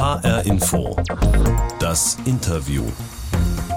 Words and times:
HR 0.00 0.46
Info. 0.46 0.96
Das 1.78 2.16
Interview. 2.24 2.84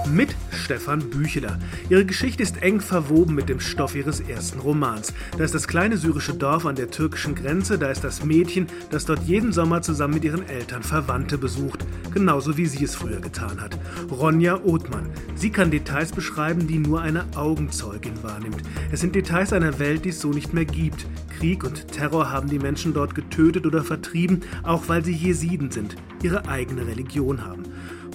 Mit 0.09 0.33
Stefan 0.51 1.09
Bücheler. 1.09 1.59
Ihre 1.89 2.05
Geschichte 2.05 2.41
ist 2.41 2.61
eng 2.61 2.79
verwoben 2.79 3.35
mit 3.35 3.49
dem 3.49 3.59
Stoff 3.59 3.93
ihres 3.93 4.21
ersten 4.21 4.59
Romans. 4.59 5.13
Da 5.37 5.43
ist 5.43 5.53
das 5.53 5.67
kleine 5.67 5.97
syrische 5.97 6.33
Dorf 6.33 6.65
an 6.65 6.77
der 6.77 6.89
türkischen 6.89 7.35
Grenze, 7.35 7.77
da 7.77 7.89
ist 7.89 8.05
das 8.05 8.23
Mädchen, 8.23 8.67
das 8.89 9.03
dort 9.03 9.23
jeden 9.23 9.51
Sommer 9.51 9.81
zusammen 9.81 10.13
mit 10.13 10.23
ihren 10.23 10.47
Eltern 10.47 10.81
Verwandte 10.81 11.37
besucht, 11.37 11.85
genauso 12.13 12.55
wie 12.55 12.67
sie 12.67 12.85
es 12.85 12.95
früher 12.95 13.19
getan 13.19 13.59
hat. 13.59 13.77
Ronja 14.09 14.61
Othmann. 14.63 15.09
Sie 15.35 15.49
kann 15.49 15.71
Details 15.71 16.13
beschreiben, 16.13 16.67
die 16.67 16.79
nur 16.79 17.01
eine 17.01 17.25
Augenzeugin 17.35 18.23
wahrnimmt. 18.23 18.63
Es 18.93 19.01
sind 19.01 19.13
Details 19.13 19.51
einer 19.51 19.77
Welt, 19.77 20.05
die 20.05 20.09
es 20.09 20.21
so 20.21 20.29
nicht 20.29 20.53
mehr 20.53 20.63
gibt. 20.63 21.05
Krieg 21.43 21.65
und 21.65 21.89
Terror 21.89 22.31
haben 22.31 22.47
die 22.49 22.57
Menschen 22.57 22.93
dort 22.93 23.15
getötet 23.15 23.65
oder 23.65 23.83
vertrieben, 23.83 24.43
auch 24.63 24.87
weil 24.87 25.03
sie 25.03 25.11
Jesiden 25.11 25.71
sind, 25.71 25.97
ihre 26.23 26.47
eigene 26.47 26.87
Religion 26.87 27.43
haben. 27.43 27.63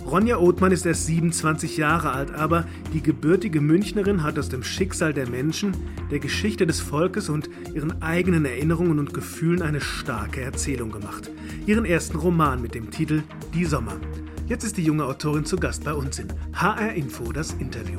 Ronja 0.06 0.38
Othmann 0.38 0.72
ist 0.72 0.86
erst 0.86 1.04
27 1.04 1.76
Jahre 1.76 2.12
alt, 2.12 2.34
aber 2.34 2.64
die 2.94 3.02
gebürtige 3.02 3.60
Münchnerin 3.60 4.22
hat 4.22 4.38
aus 4.38 4.48
dem 4.48 4.62
Schicksal 4.62 5.12
der 5.12 5.28
Menschen, 5.28 5.72
der 6.10 6.20
Geschichte 6.20 6.66
des 6.66 6.80
Volkes 6.80 7.28
und 7.28 7.50
ihren 7.74 8.00
eigenen 8.00 8.46
Erinnerungen 8.46 8.98
und 8.98 9.12
Gefühlen 9.12 9.60
eine 9.60 9.82
starke 9.82 10.40
Erzählung 10.40 10.90
gemacht. 10.90 11.30
Ihren 11.66 11.84
ersten 11.84 12.16
Roman 12.16 12.62
mit 12.62 12.74
dem 12.74 12.90
Titel 12.90 13.22
Die 13.52 13.66
Sommer. 13.66 14.00
Jetzt 14.46 14.64
ist 14.64 14.78
die 14.78 14.84
junge 14.84 15.04
Autorin 15.04 15.44
zu 15.44 15.56
Gast 15.56 15.84
bei 15.84 15.92
uns 15.92 16.18
in 16.18 16.28
HR 16.54 16.94
Info 16.94 17.30
das 17.30 17.52
Interview. 17.52 17.98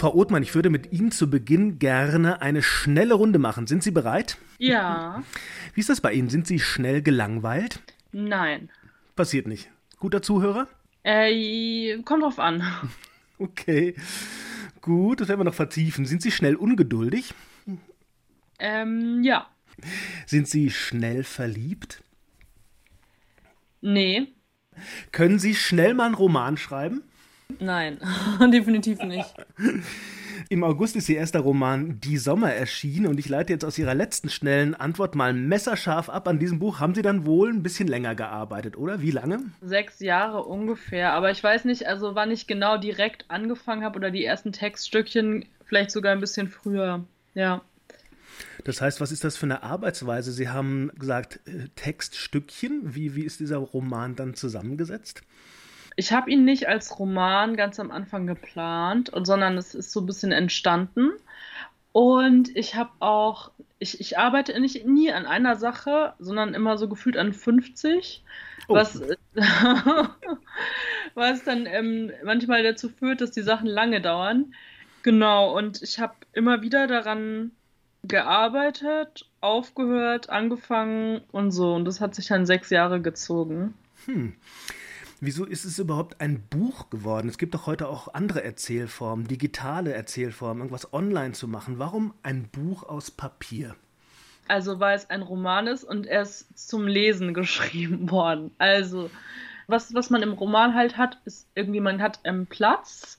Frau 0.00 0.14
Othmann, 0.14 0.42
ich 0.42 0.54
würde 0.54 0.70
mit 0.70 0.92
Ihnen 0.92 1.12
zu 1.12 1.28
Beginn 1.28 1.78
gerne 1.78 2.40
eine 2.40 2.62
schnelle 2.62 3.12
Runde 3.12 3.38
machen. 3.38 3.66
Sind 3.66 3.82
Sie 3.82 3.90
bereit? 3.90 4.38
Ja. 4.56 5.22
Wie 5.74 5.80
ist 5.80 5.90
das 5.90 6.00
bei 6.00 6.14
Ihnen? 6.14 6.30
Sind 6.30 6.46
Sie 6.46 6.58
schnell 6.58 7.02
gelangweilt? 7.02 7.80
Nein. 8.10 8.70
Passiert 9.14 9.46
nicht. 9.46 9.70
Guter 9.98 10.22
Zuhörer? 10.22 10.68
Äh, 11.02 11.98
kommt 12.02 12.22
drauf 12.22 12.38
an. 12.38 12.62
Okay. 13.38 13.94
Gut, 14.82 15.20
das 15.20 15.28
werden 15.28 15.40
wir 15.40 15.44
noch 15.44 15.54
vertiefen. 15.54 16.04
Sind 16.04 16.20
Sie 16.20 16.30
schnell 16.30 16.56
ungeduldig? 16.56 17.32
Ähm, 18.58 19.22
ja. 19.22 19.48
Sind 20.26 20.46
Sie 20.46 20.68
schnell 20.70 21.24
verliebt? 21.24 22.02
Nee. 23.80 24.28
Können 25.10 25.38
Sie 25.38 25.54
schnell 25.54 25.94
mal 25.94 26.04
einen 26.04 26.14
Roman 26.14 26.58
schreiben? 26.58 27.02
Nein, 27.60 27.98
definitiv 28.52 29.02
nicht. 29.02 29.34
Im 30.48 30.64
August 30.64 30.96
ist 30.96 31.08
Ihr 31.08 31.18
erster 31.18 31.40
Roman 31.40 32.00
Die 32.00 32.16
Sommer 32.16 32.52
erschienen 32.52 33.06
und 33.06 33.20
ich 33.20 33.28
leite 33.28 33.52
jetzt 33.52 33.64
aus 33.64 33.78
Ihrer 33.78 33.94
letzten 33.94 34.30
schnellen 34.30 34.74
Antwort 34.74 35.14
mal 35.14 35.32
messerscharf 35.32 36.08
ab. 36.08 36.26
An 36.26 36.38
diesem 36.38 36.58
Buch 36.58 36.80
haben 36.80 36.94
Sie 36.94 37.02
dann 37.02 37.26
wohl 37.26 37.50
ein 37.50 37.62
bisschen 37.62 37.86
länger 37.86 38.14
gearbeitet, 38.14 38.76
oder? 38.76 39.00
Wie 39.02 39.10
lange? 39.10 39.40
Sechs 39.60 40.00
Jahre 40.00 40.42
ungefähr, 40.44 41.12
aber 41.12 41.30
ich 41.30 41.42
weiß 41.42 41.66
nicht, 41.66 41.86
also 41.86 42.14
wann 42.14 42.30
ich 42.30 42.46
genau 42.46 42.78
direkt 42.78 43.26
angefangen 43.28 43.84
habe 43.84 43.98
oder 43.98 44.10
die 44.10 44.24
ersten 44.24 44.52
Textstückchen, 44.52 45.44
vielleicht 45.66 45.90
sogar 45.90 46.12
ein 46.12 46.20
bisschen 46.20 46.48
früher, 46.48 47.04
ja. 47.34 47.62
Das 48.64 48.80
heißt, 48.80 49.00
was 49.00 49.12
ist 49.12 49.24
das 49.24 49.36
für 49.36 49.46
eine 49.46 49.62
Arbeitsweise? 49.62 50.32
Sie 50.32 50.48
haben 50.48 50.90
gesagt, 50.98 51.40
äh, 51.46 51.68
Textstückchen. 51.76 52.94
Wie, 52.94 53.14
wie 53.14 53.24
ist 53.24 53.40
dieser 53.40 53.58
Roman 53.58 54.16
dann 54.16 54.34
zusammengesetzt? 54.34 55.22
Ich 55.96 56.12
habe 56.12 56.30
ihn 56.30 56.44
nicht 56.44 56.68
als 56.68 56.98
Roman 56.98 57.56
ganz 57.56 57.80
am 57.80 57.90
Anfang 57.90 58.26
geplant, 58.26 59.10
sondern 59.24 59.58
es 59.58 59.74
ist 59.74 59.92
so 59.92 60.00
ein 60.00 60.06
bisschen 60.06 60.32
entstanden. 60.32 61.10
Und 61.92 62.56
ich 62.56 62.76
habe 62.76 62.90
auch, 63.00 63.50
ich, 63.78 64.00
ich 64.00 64.18
arbeite 64.18 64.58
nicht 64.60 64.86
nie 64.86 65.12
an 65.12 65.26
einer 65.26 65.56
Sache, 65.56 66.14
sondern 66.18 66.54
immer 66.54 66.78
so 66.78 66.88
gefühlt 66.88 67.16
an 67.16 67.32
50, 67.32 68.22
oh. 68.68 68.74
was, 68.74 69.02
was 71.14 71.44
dann 71.44 71.66
ähm, 71.66 72.12
manchmal 72.24 72.62
dazu 72.62 72.88
führt, 72.88 73.20
dass 73.20 73.32
die 73.32 73.42
Sachen 73.42 73.66
lange 73.66 74.00
dauern. 74.00 74.54
Genau, 75.02 75.56
und 75.56 75.82
ich 75.82 75.98
habe 75.98 76.14
immer 76.32 76.62
wieder 76.62 76.86
daran 76.86 77.50
gearbeitet, 78.04 79.26
aufgehört, 79.40 80.30
angefangen 80.30 81.22
und 81.32 81.50
so. 81.50 81.74
Und 81.74 81.84
das 81.86 82.00
hat 82.00 82.14
sich 82.14 82.28
dann 82.28 82.46
sechs 82.46 82.70
Jahre 82.70 83.00
gezogen. 83.00 83.74
Hm. 84.06 84.34
Wieso 85.22 85.44
ist 85.44 85.66
es 85.66 85.78
überhaupt 85.78 86.18
ein 86.22 86.40
Buch 86.48 86.88
geworden? 86.88 87.28
Es 87.28 87.36
gibt 87.36 87.52
doch 87.54 87.66
heute 87.66 87.88
auch 87.88 88.14
andere 88.14 88.42
Erzählformen, 88.42 89.28
digitale 89.28 89.92
Erzählformen, 89.92 90.62
irgendwas 90.62 90.94
online 90.94 91.32
zu 91.32 91.46
machen. 91.46 91.78
Warum 91.78 92.14
ein 92.22 92.48
Buch 92.48 92.84
aus 92.84 93.10
Papier? 93.10 93.76
Also, 94.48 94.80
weil 94.80 94.96
es 94.96 95.10
ein 95.10 95.20
Roman 95.20 95.66
ist 95.66 95.84
und 95.84 96.06
er 96.06 96.22
ist 96.22 96.58
zum 96.58 96.86
Lesen 96.86 97.34
geschrieben 97.34 98.10
worden. 98.10 98.50
Also, 98.56 99.10
was, 99.66 99.92
was 99.92 100.08
man 100.08 100.22
im 100.22 100.32
Roman 100.32 100.74
halt 100.74 100.96
hat, 100.96 101.18
ist 101.26 101.46
irgendwie, 101.54 101.80
man 101.80 102.00
hat 102.00 102.20
ähm, 102.24 102.46
Platz 102.46 103.18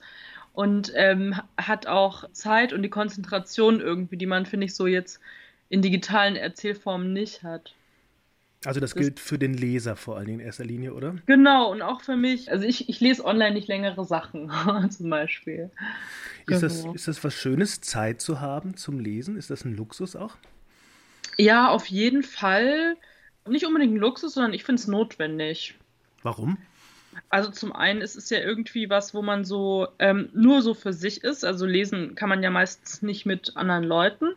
und 0.54 0.92
ähm, 0.96 1.40
hat 1.56 1.86
auch 1.86 2.28
Zeit 2.32 2.72
und 2.72 2.82
die 2.82 2.90
Konzentration 2.90 3.80
irgendwie, 3.80 4.16
die 4.16 4.26
man, 4.26 4.44
finde 4.44 4.66
ich, 4.66 4.74
so 4.74 4.88
jetzt 4.88 5.20
in 5.68 5.82
digitalen 5.82 6.34
Erzählformen 6.34 7.12
nicht 7.12 7.44
hat. 7.44 7.74
Also 8.64 8.78
das, 8.78 8.90
das 8.94 9.00
gilt 9.00 9.20
für 9.20 9.38
den 9.38 9.54
Leser 9.54 9.96
vor 9.96 10.16
allen 10.16 10.26
Dingen 10.26 10.40
in 10.40 10.46
erster 10.46 10.64
Linie, 10.64 10.94
oder? 10.94 11.16
Genau, 11.26 11.72
und 11.72 11.82
auch 11.82 12.00
für 12.00 12.16
mich. 12.16 12.50
Also 12.50 12.64
ich, 12.64 12.88
ich 12.88 13.00
lese 13.00 13.24
online 13.24 13.54
nicht 13.54 13.68
längere 13.68 14.04
Sachen, 14.04 14.50
zum 14.90 15.10
Beispiel. 15.10 15.70
Ist, 16.46 16.46
genau. 16.46 16.60
das, 16.60 16.84
ist 16.94 17.08
das 17.08 17.24
was 17.24 17.34
Schönes, 17.34 17.80
Zeit 17.80 18.20
zu 18.20 18.40
haben 18.40 18.76
zum 18.76 19.00
Lesen? 19.00 19.36
Ist 19.36 19.50
das 19.50 19.64
ein 19.64 19.74
Luxus 19.74 20.14
auch? 20.14 20.36
Ja, 21.36 21.68
auf 21.68 21.86
jeden 21.86 22.22
Fall. 22.22 22.96
Nicht 23.48 23.66
unbedingt 23.66 23.94
ein 23.94 24.00
Luxus, 24.00 24.34
sondern 24.34 24.54
ich 24.54 24.62
finde 24.62 24.80
es 24.80 24.86
notwendig. 24.86 25.74
Warum? 26.22 26.58
Also 27.28 27.50
zum 27.50 27.72
einen 27.72 28.00
ist 28.00 28.16
es 28.16 28.30
ja 28.30 28.38
irgendwie 28.38 28.88
was, 28.88 29.12
wo 29.12 29.22
man 29.22 29.44
so 29.44 29.88
ähm, 29.98 30.28
nur 30.32 30.62
so 30.62 30.74
für 30.74 30.92
sich 30.92 31.24
ist. 31.24 31.44
Also 31.44 31.66
lesen 31.66 32.14
kann 32.14 32.28
man 32.28 32.42
ja 32.42 32.50
meistens 32.50 33.02
nicht 33.02 33.26
mit 33.26 33.56
anderen 33.56 33.84
Leuten 33.84 34.34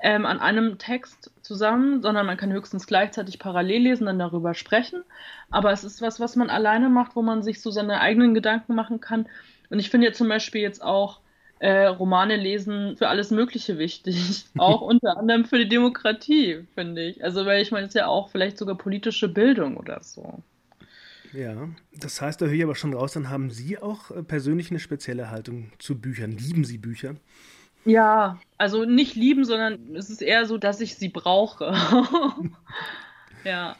ähm, 0.00 0.26
an 0.26 0.38
einem 0.40 0.78
Text 0.78 1.32
zusammen, 1.42 2.02
sondern 2.02 2.26
man 2.26 2.36
kann 2.36 2.52
höchstens 2.52 2.86
gleichzeitig 2.86 3.38
parallel 3.38 3.82
lesen, 3.82 4.06
dann 4.06 4.18
darüber 4.18 4.54
sprechen. 4.54 5.02
Aber 5.50 5.72
es 5.72 5.84
ist 5.84 6.00
was, 6.02 6.20
was 6.20 6.36
man 6.36 6.50
alleine 6.50 6.88
macht, 6.88 7.16
wo 7.16 7.22
man 7.22 7.42
sich 7.42 7.60
so 7.60 7.70
seine 7.70 8.00
eigenen 8.00 8.34
Gedanken 8.34 8.74
machen 8.74 9.00
kann. 9.00 9.26
Und 9.70 9.78
ich 9.78 9.90
finde 9.90 10.06
ja 10.08 10.12
zum 10.12 10.28
Beispiel 10.28 10.60
jetzt 10.60 10.82
auch 10.82 11.20
äh, 11.58 11.86
Romane 11.86 12.36
lesen 12.36 12.96
für 12.96 13.08
alles 13.08 13.30
Mögliche 13.30 13.78
wichtig. 13.78 14.46
auch 14.58 14.80
unter 14.80 15.16
anderem 15.16 15.44
für 15.44 15.58
die 15.58 15.68
Demokratie, 15.68 16.64
finde 16.74 17.02
ich. 17.02 17.24
Also, 17.24 17.44
weil 17.46 17.62
ich 17.62 17.72
meine, 17.72 17.86
es 17.86 17.90
ist 17.90 18.00
ja 18.00 18.06
auch 18.06 18.30
vielleicht 18.30 18.58
sogar 18.58 18.76
politische 18.76 19.28
Bildung 19.28 19.76
oder 19.76 20.00
so. 20.02 20.42
Ja, 21.32 21.68
das 21.92 22.22
heißt, 22.22 22.40
da 22.40 22.46
höre 22.46 22.54
ich 22.54 22.62
aber 22.62 22.74
schon 22.74 22.94
raus, 22.94 23.12
dann 23.12 23.28
haben 23.28 23.50
Sie 23.50 23.78
auch 23.78 24.10
äh, 24.10 24.22
persönlich 24.22 24.70
eine 24.70 24.80
spezielle 24.80 25.30
Haltung 25.30 25.72
zu 25.78 26.00
Büchern. 26.00 26.32
Lieben 26.32 26.64
Sie 26.64 26.78
Bücher? 26.78 27.16
Ja, 27.88 28.38
also 28.58 28.84
nicht 28.84 29.16
lieben, 29.16 29.46
sondern 29.46 29.96
es 29.96 30.10
ist 30.10 30.20
eher 30.20 30.44
so, 30.44 30.58
dass 30.58 30.82
ich 30.82 30.96
sie 30.96 31.08
brauche. 31.08 31.74
ja. 33.44 33.76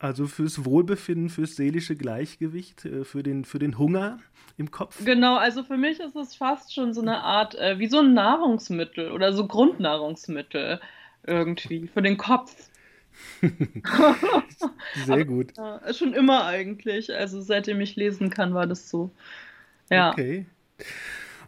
Also 0.00 0.26
fürs 0.26 0.64
Wohlbefinden, 0.64 1.28
fürs 1.28 1.54
seelische 1.54 1.94
Gleichgewicht, 1.94 2.84
äh, 2.84 3.04
für 3.04 3.22
den, 3.22 3.44
für 3.44 3.60
den 3.60 3.78
Hunger 3.78 4.18
im 4.56 4.72
Kopf? 4.72 5.04
Genau, 5.04 5.36
also 5.36 5.62
für 5.62 5.76
mich 5.76 6.00
ist 6.00 6.16
es 6.16 6.34
fast 6.34 6.74
schon 6.74 6.92
so 6.92 7.00
eine 7.00 7.22
Art, 7.22 7.54
äh, 7.54 7.78
wie 7.78 7.86
so 7.86 8.00
ein 8.00 8.12
Nahrungsmittel 8.12 9.12
oder 9.12 9.32
so 9.32 9.46
Grundnahrungsmittel 9.46 10.80
irgendwie, 11.24 11.86
für 11.86 12.02
den 12.02 12.16
Kopf. 12.16 12.70
Sehr 15.06 15.24
gut. 15.24 15.56
Aber, 15.56 15.86
äh, 15.86 15.94
schon 15.94 16.12
immer 16.12 16.44
eigentlich. 16.44 17.14
Also 17.14 17.40
seitdem 17.40 17.80
ich 17.80 17.94
lesen 17.94 18.30
kann, 18.30 18.52
war 18.52 18.66
das 18.66 18.90
so. 18.90 19.12
Ja. 19.90 20.10
Okay. 20.10 20.46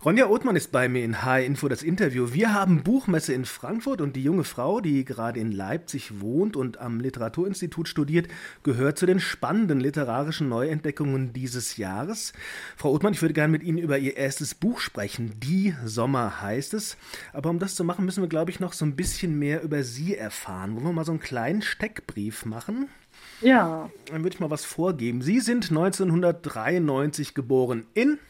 Ronja 0.07 0.29
Othmann 0.29 0.55
ist 0.55 0.71
bei 0.71 0.89
mir 0.89 1.03
in 1.03 1.25
High 1.25 1.45
Info 1.45 1.67
das 1.67 1.83
Interview. 1.83 2.33
Wir 2.33 2.55
haben 2.55 2.85
Buchmesse 2.85 3.35
in 3.35 3.45
Frankfurt 3.45 4.01
und 4.01 4.15
die 4.15 4.23
junge 4.23 4.45
Frau, 4.45 4.81
die 4.81 5.05
gerade 5.05 5.41
in 5.41 5.51
Leipzig 5.51 6.21
wohnt 6.21 6.55
und 6.55 6.79
am 6.79 7.01
Literaturinstitut 7.01 7.89
studiert, 7.89 8.29
gehört 8.63 8.99
zu 8.99 9.07
den 9.07 9.19
spannenden 9.19 9.81
literarischen 9.81 10.49
Neuentdeckungen 10.49 11.33
dieses 11.33 11.77
Jahres. 11.77 12.35
Frau 12.77 12.93
Othmann, 12.93 13.15
ich 13.15 13.21
würde 13.21 13.35
gerne 13.35 13.51
mit 13.51 13.65
Ihnen 13.65 13.79
über 13.79 13.99
Ihr 13.99 14.17
erstes 14.17 14.55
Buch 14.55 14.79
sprechen. 14.79 15.41
Die 15.41 15.75
Sommer 15.85 16.41
heißt 16.41 16.75
es. 16.75 16.97
Aber 17.33 17.51
um 17.51 17.59
das 17.59 17.75
zu 17.75 17.83
machen, 17.83 18.05
müssen 18.05 18.23
wir, 18.23 18.29
glaube 18.29 18.53
ich, 18.53 18.61
noch 18.61 18.75
so 18.75 18.85
ein 18.85 18.95
bisschen 18.95 19.37
mehr 19.37 19.65
über 19.65 19.83
Sie 19.83 20.17
erfahren. 20.17 20.77
Wollen 20.77 20.85
wir 20.85 20.93
mal 20.93 21.05
so 21.05 21.11
einen 21.11 21.21
kleinen 21.21 21.63
Steckbrief 21.63 22.45
machen? 22.45 22.89
Ja. 23.41 23.91
Dann 24.09 24.23
würde 24.23 24.37
ich 24.37 24.41
mal 24.41 24.51
was 24.51 24.65
vorgeben. 24.65 25.21
Sie 25.21 25.41
sind 25.41 25.69
1993 25.71 27.35
geboren 27.35 27.87
in 27.95 28.21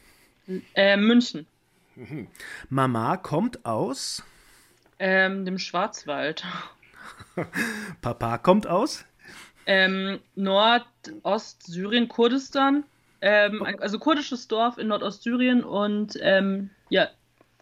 äh, 0.75 0.97
München. 0.97 1.47
Mhm. 1.97 2.29
Mama 2.69 3.17
kommt 3.17 3.65
aus? 3.65 4.23
Ähm, 4.99 5.45
dem 5.45 5.59
Schwarzwald. 5.59 6.45
Papa 8.03 8.39
kommt 8.39 8.67
aus? 8.67 9.05
Ähm, 9.67 10.21
Nordostsyrien, 10.35 12.09
Kurdistan. 12.09 12.85
Ähm, 13.23 13.67
also 13.81 13.99
kurdisches 13.99 14.47
Dorf 14.47 14.77
in 14.79 14.89
Nordostsyrien 14.89 15.65
und 15.65 16.19
ähm, 16.21 16.71
ja, 16.91 17.09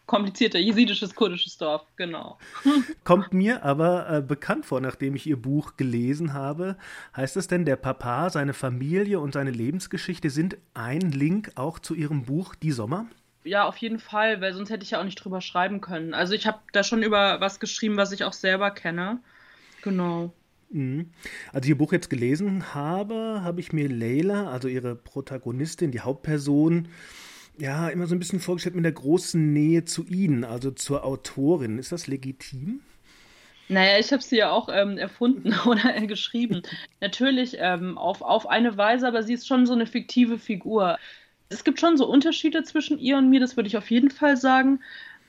komplizierter 0.06 0.58
jesidisches 0.58 1.14
kurdisches 1.14 1.56
Dorf, 1.56 1.86
genau. 1.96 2.38
Kommt 3.04 3.32
mir 3.32 3.64
aber 3.64 4.10
äh, 4.10 4.20
bekannt 4.20 4.66
vor, 4.66 4.80
nachdem 4.80 5.14
ich 5.14 5.26
Ihr 5.26 5.40
Buch 5.40 5.76
gelesen 5.76 6.32
habe. 6.32 6.76
Heißt 7.16 7.36
es 7.36 7.46
denn, 7.46 7.64
der 7.64 7.76
Papa, 7.76 8.28
seine 8.30 8.52
Familie 8.52 9.20
und 9.20 9.32
seine 9.32 9.52
Lebensgeschichte 9.52 10.28
sind 10.28 10.58
ein 10.74 11.00
Link 11.12 11.52
auch 11.54 11.78
zu 11.78 11.94
Ihrem 11.94 12.24
Buch 12.24 12.54
Die 12.54 12.72
Sommer? 12.72 13.06
Ja, 13.44 13.66
auf 13.66 13.76
jeden 13.76 13.98
Fall, 13.98 14.40
weil 14.40 14.54
sonst 14.54 14.70
hätte 14.70 14.84
ich 14.84 14.92
ja 14.92 15.00
auch 15.00 15.04
nicht 15.04 15.22
drüber 15.22 15.40
schreiben 15.40 15.80
können. 15.80 16.14
Also 16.14 16.32
ich 16.32 16.46
habe 16.46 16.60
da 16.72 16.82
schon 16.82 17.02
über 17.02 17.40
was 17.40 17.60
geschrieben, 17.60 17.96
was 17.96 18.10
ich 18.10 18.24
auch 18.24 18.32
selber 18.32 18.70
kenne. 18.70 19.20
Genau. 19.82 20.32
Mhm. 20.70 21.10
Als 21.52 21.66
ich 21.66 21.70
Ihr 21.70 21.78
Buch 21.78 21.92
jetzt 21.92 22.08
gelesen 22.08 22.74
habe, 22.74 23.42
habe 23.42 23.60
ich 23.60 23.72
mir 23.72 23.88
Leila, 23.88 24.50
also 24.50 24.68
Ihre 24.68 24.96
Protagonistin, 24.96 25.90
die 25.90 26.00
Hauptperson, 26.00 26.88
ja, 27.58 27.88
immer 27.88 28.06
so 28.06 28.14
ein 28.14 28.18
bisschen 28.18 28.40
vorgestellt 28.40 28.74
mit 28.74 28.84
der 28.84 28.92
großen 28.92 29.52
Nähe 29.52 29.84
zu 29.84 30.04
Ihnen, 30.04 30.44
also 30.44 30.70
zur 30.70 31.04
Autorin. 31.04 31.78
Ist 31.78 31.92
das 31.92 32.06
legitim? 32.06 32.80
Naja, 33.68 33.98
ich 33.98 34.12
habe 34.12 34.22
sie 34.22 34.36
ja 34.36 34.50
auch 34.50 34.68
ähm, 34.70 34.98
erfunden 34.98 35.54
oder 35.66 35.96
äh, 35.96 36.06
geschrieben. 36.06 36.62
Natürlich 37.00 37.56
ähm, 37.58 37.96
auf, 37.96 38.22
auf 38.22 38.48
eine 38.48 38.76
Weise, 38.76 39.06
aber 39.06 39.22
sie 39.22 39.34
ist 39.34 39.46
schon 39.46 39.66
so 39.66 39.72
eine 39.72 39.86
fiktive 39.86 40.38
Figur. 40.38 40.98
Es 41.48 41.64
gibt 41.64 41.80
schon 41.80 41.96
so 41.96 42.06
Unterschiede 42.06 42.62
zwischen 42.64 42.98
ihr 42.98 43.18
und 43.18 43.30
mir, 43.30 43.40
das 43.40 43.56
würde 43.56 43.68
ich 43.68 43.76
auf 43.76 43.90
jeden 43.90 44.10
Fall 44.10 44.36
sagen. 44.36 44.80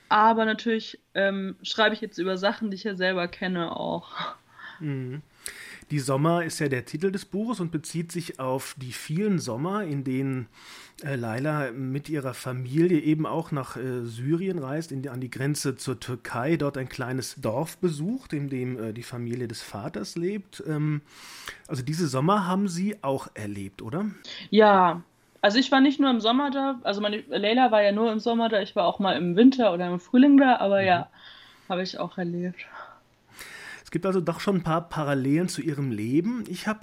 Aber 0.08 0.44
natürlich 0.44 1.00
ähm, 1.14 1.56
schreibe 1.62 1.94
ich 1.94 2.00
jetzt 2.00 2.18
über 2.18 2.38
Sachen, 2.38 2.70
die 2.70 2.76
ich 2.76 2.84
ja 2.84 2.94
selber 2.94 3.28
kenne 3.28 3.76
auch. 3.76 4.12
Mhm. 4.80 5.22
Die 5.92 6.00
Sommer 6.00 6.44
ist 6.44 6.58
ja 6.58 6.68
der 6.68 6.84
Titel 6.84 7.12
des 7.12 7.24
Buches 7.24 7.60
und 7.60 7.70
bezieht 7.70 8.10
sich 8.10 8.40
auf 8.40 8.74
die 8.76 8.90
vielen 8.90 9.38
Sommer, 9.38 9.84
in 9.84 10.02
denen 10.02 10.48
äh, 11.04 11.14
Laila 11.14 11.70
mit 11.70 12.08
ihrer 12.08 12.34
Familie 12.34 13.00
eben 13.00 13.24
auch 13.24 13.52
nach 13.52 13.76
äh, 13.76 14.04
Syrien 14.04 14.58
reist, 14.58 14.90
in 14.90 15.08
an 15.08 15.20
die 15.20 15.30
Grenze 15.30 15.76
zur 15.76 16.00
Türkei, 16.00 16.56
dort 16.56 16.76
ein 16.76 16.88
kleines 16.88 17.36
Dorf 17.36 17.78
besucht, 17.78 18.32
in 18.32 18.48
dem 18.48 18.82
äh, 18.82 18.92
die 18.92 19.04
Familie 19.04 19.46
des 19.46 19.62
Vaters 19.62 20.16
lebt. 20.16 20.62
Ähm, 20.66 21.02
also 21.68 21.84
diese 21.84 22.08
Sommer 22.08 22.48
haben 22.48 22.66
Sie 22.66 22.96
auch 23.02 23.28
erlebt, 23.34 23.80
oder? 23.80 24.06
Ja, 24.50 25.02
also 25.46 25.60
ich 25.60 25.70
war 25.70 25.80
nicht 25.80 26.00
nur 26.00 26.10
im 26.10 26.20
Sommer 26.20 26.50
da, 26.50 26.80
also 26.82 27.00
meine 27.00 27.18
Leila 27.28 27.70
war 27.70 27.80
ja 27.80 27.92
nur 27.92 28.10
im 28.10 28.18
Sommer 28.18 28.48
da, 28.48 28.60
ich 28.62 28.74
war 28.74 28.84
auch 28.84 28.98
mal 28.98 29.12
im 29.12 29.36
Winter 29.36 29.72
oder 29.72 29.86
im 29.86 30.00
Frühling 30.00 30.38
da, 30.38 30.56
aber 30.56 30.80
mhm. 30.80 30.88
ja, 30.88 31.10
habe 31.68 31.84
ich 31.84 32.00
auch 32.00 32.18
erlebt. 32.18 32.58
Es 33.84 33.92
gibt 33.92 34.04
also 34.06 34.20
doch 34.20 34.40
schon 34.40 34.56
ein 34.56 34.62
paar 34.64 34.88
Parallelen 34.88 35.48
zu 35.48 35.62
ihrem 35.62 35.92
Leben. 35.92 36.42
Ich 36.48 36.66
habe 36.66 36.80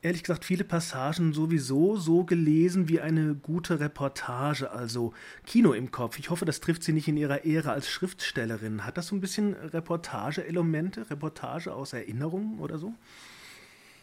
ehrlich 0.00 0.22
gesagt 0.22 0.44
viele 0.44 0.62
Passagen 0.62 1.32
sowieso 1.32 1.96
so 1.96 2.22
gelesen 2.22 2.88
wie 2.88 3.00
eine 3.00 3.34
gute 3.34 3.80
Reportage, 3.80 4.70
also 4.70 5.12
Kino 5.44 5.72
im 5.72 5.90
Kopf. 5.90 6.20
Ich 6.20 6.30
hoffe, 6.30 6.44
das 6.44 6.60
trifft 6.60 6.84
sie 6.84 6.92
nicht 6.92 7.08
in 7.08 7.16
ihrer 7.16 7.44
Ehre 7.44 7.72
als 7.72 7.88
Schriftstellerin. 7.88 8.86
Hat 8.86 8.96
das 8.96 9.08
so 9.08 9.16
ein 9.16 9.20
bisschen 9.20 9.54
Reportage-Elemente, 9.54 11.10
Reportage 11.10 11.74
aus 11.74 11.94
Erinnerungen 11.94 12.60
oder 12.60 12.78
so? 12.78 12.94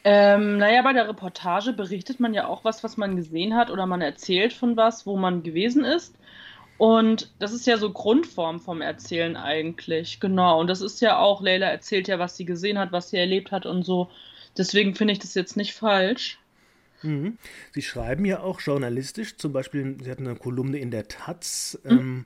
Ähm, 0.07 0.57
naja, 0.57 0.83
bei 0.83 0.93
der 0.93 1.09
Reportage 1.09 1.73
berichtet 1.73 2.19
man 2.19 2.35
ja 2.35 2.45
auch 2.45 2.63
was, 2.63 2.83
was 2.83 2.95
man 2.95 3.15
gesehen 3.15 3.55
hat 3.55 3.71
oder 3.71 3.87
man 3.87 4.01
erzählt 4.01 4.53
von 4.53 4.77
was, 4.77 5.07
wo 5.07 5.17
man 5.17 5.41
gewesen 5.41 5.83
ist. 5.83 6.15
Und 6.77 7.31
das 7.39 7.53
ist 7.53 7.65
ja 7.65 7.77
so 7.77 7.91
Grundform 7.91 8.59
vom 8.59 8.81
Erzählen 8.81 9.35
eigentlich, 9.35 10.19
genau. 10.19 10.59
Und 10.59 10.67
das 10.67 10.81
ist 10.81 11.01
ja 11.01 11.17
auch, 11.17 11.41
Leila 11.41 11.65
erzählt 11.67 12.07
ja, 12.07 12.19
was 12.19 12.37
sie 12.37 12.45
gesehen 12.45 12.77
hat, 12.77 12.91
was 12.91 13.09
sie 13.09 13.17
erlebt 13.17 13.51
hat 13.51 13.65
und 13.65 13.81
so. 13.81 14.11
Deswegen 14.55 14.93
finde 14.93 15.13
ich 15.13 15.19
das 15.19 15.33
jetzt 15.33 15.57
nicht 15.57 15.73
falsch. 15.73 16.37
Mhm. 17.01 17.39
Sie 17.71 17.81
schreiben 17.81 18.25
ja 18.25 18.41
auch 18.41 18.61
journalistisch, 18.61 19.37
zum 19.37 19.53
Beispiel, 19.53 19.97
Sie 20.03 20.11
hatten 20.11 20.27
eine 20.27 20.35
Kolumne 20.35 20.77
in 20.77 20.91
der 20.91 21.07
Taz. 21.07 21.79
Mhm. 21.83 21.91
Ähm, 21.91 22.25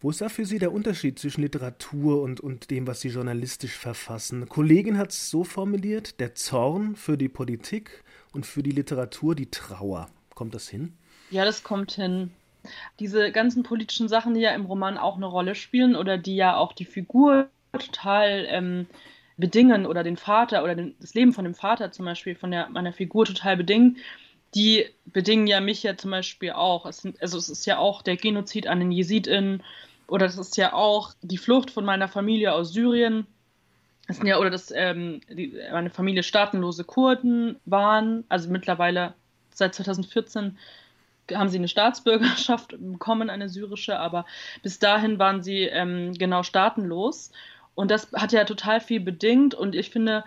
wo 0.00 0.10
ist 0.10 0.20
da 0.20 0.28
für 0.28 0.44
Sie 0.44 0.58
der 0.58 0.72
Unterschied 0.72 1.18
zwischen 1.18 1.42
Literatur 1.42 2.22
und, 2.22 2.40
und 2.40 2.70
dem, 2.70 2.86
was 2.86 3.00
Sie 3.00 3.08
journalistisch 3.08 3.76
verfassen? 3.76 4.36
Eine 4.38 4.46
Kollegin 4.46 4.98
hat 4.98 5.10
es 5.10 5.30
so 5.30 5.44
formuliert, 5.44 6.20
der 6.20 6.34
Zorn 6.34 6.96
für 6.96 7.16
die 7.16 7.28
Politik 7.28 8.04
und 8.32 8.46
für 8.46 8.62
die 8.62 8.72
Literatur 8.72 9.34
die 9.34 9.50
Trauer. 9.50 10.08
Kommt 10.34 10.54
das 10.54 10.68
hin? 10.68 10.92
Ja, 11.30 11.44
das 11.44 11.62
kommt 11.62 11.92
hin 11.92 12.30
diese 13.00 13.30
ganzen 13.32 13.62
politischen 13.62 14.08
Sachen, 14.08 14.34
die 14.34 14.40
ja 14.40 14.54
im 14.54 14.66
Roman 14.66 14.98
auch 14.98 15.16
eine 15.16 15.26
Rolle 15.26 15.54
spielen 15.54 15.96
oder 15.96 16.18
die 16.18 16.36
ja 16.36 16.56
auch 16.56 16.72
die 16.72 16.84
Figur 16.84 17.48
total 17.72 18.46
ähm, 18.48 18.86
bedingen 19.36 19.86
oder 19.86 20.02
den 20.02 20.16
Vater 20.16 20.62
oder 20.62 20.74
den, 20.74 20.94
das 21.00 21.14
Leben 21.14 21.32
von 21.32 21.44
dem 21.44 21.54
Vater 21.54 21.90
zum 21.90 22.04
Beispiel, 22.04 22.34
von 22.34 22.50
der, 22.50 22.68
meiner 22.70 22.92
Figur 22.92 23.24
total 23.24 23.56
bedingen, 23.56 23.98
die 24.54 24.86
bedingen 25.06 25.46
ja 25.46 25.60
mich 25.60 25.82
ja 25.82 25.96
zum 25.96 26.10
Beispiel 26.10 26.52
auch. 26.52 26.86
Es 26.86 26.98
sind, 26.98 27.20
also 27.20 27.38
es 27.38 27.48
ist 27.48 27.66
ja 27.66 27.78
auch 27.78 28.02
der 28.02 28.16
Genozid 28.16 28.66
an 28.66 28.80
den 28.80 28.92
Jesidinnen 28.92 29.62
oder 30.06 30.26
das 30.26 30.38
ist 30.38 30.56
ja 30.56 30.72
auch 30.72 31.12
die 31.22 31.38
Flucht 31.38 31.70
von 31.70 31.84
meiner 31.84 32.08
Familie 32.08 32.52
aus 32.52 32.72
Syrien. 32.72 33.26
Das 34.06 34.18
sind 34.18 34.26
ja, 34.26 34.38
oder 34.38 34.50
dass 34.50 34.70
ähm, 34.70 35.20
die, 35.28 35.58
meine 35.72 35.90
Familie 35.90 36.22
staatenlose 36.22 36.84
Kurden 36.84 37.56
waren, 37.64 38.24
also 38.28 38.50
mittlerweile 38.50 39.14
seit 39.50 39.74
2014 39.74 40.58
haben 41.32 41.48
sie 41.48 41.56
eine 41.56 41.68
Staatsbürgerschaft 41.68 42.74
bekommen, 42.78 43.30
eine 43.30 43.48
syrische, 43.48 43.98
aber 43.98 44.26
bis 44.62 44.78
dahin 44.78 45.18
waren 45.18 45.42
sie 45.42 45.62
ähm, 45.62 46.12
genau 46.12 46.42
staatenlos. 46.42 47.32
Und 47.74 47.90
das 47.90 48.12
hat 48.12 48.32
ja 48.32 48.44
total 48.44 48.80
viel 48.80 49.00
bedingt. 49.00 49.54
Und 49.54 49.74
ich 49.74 49.90
finde, 49.90 50.24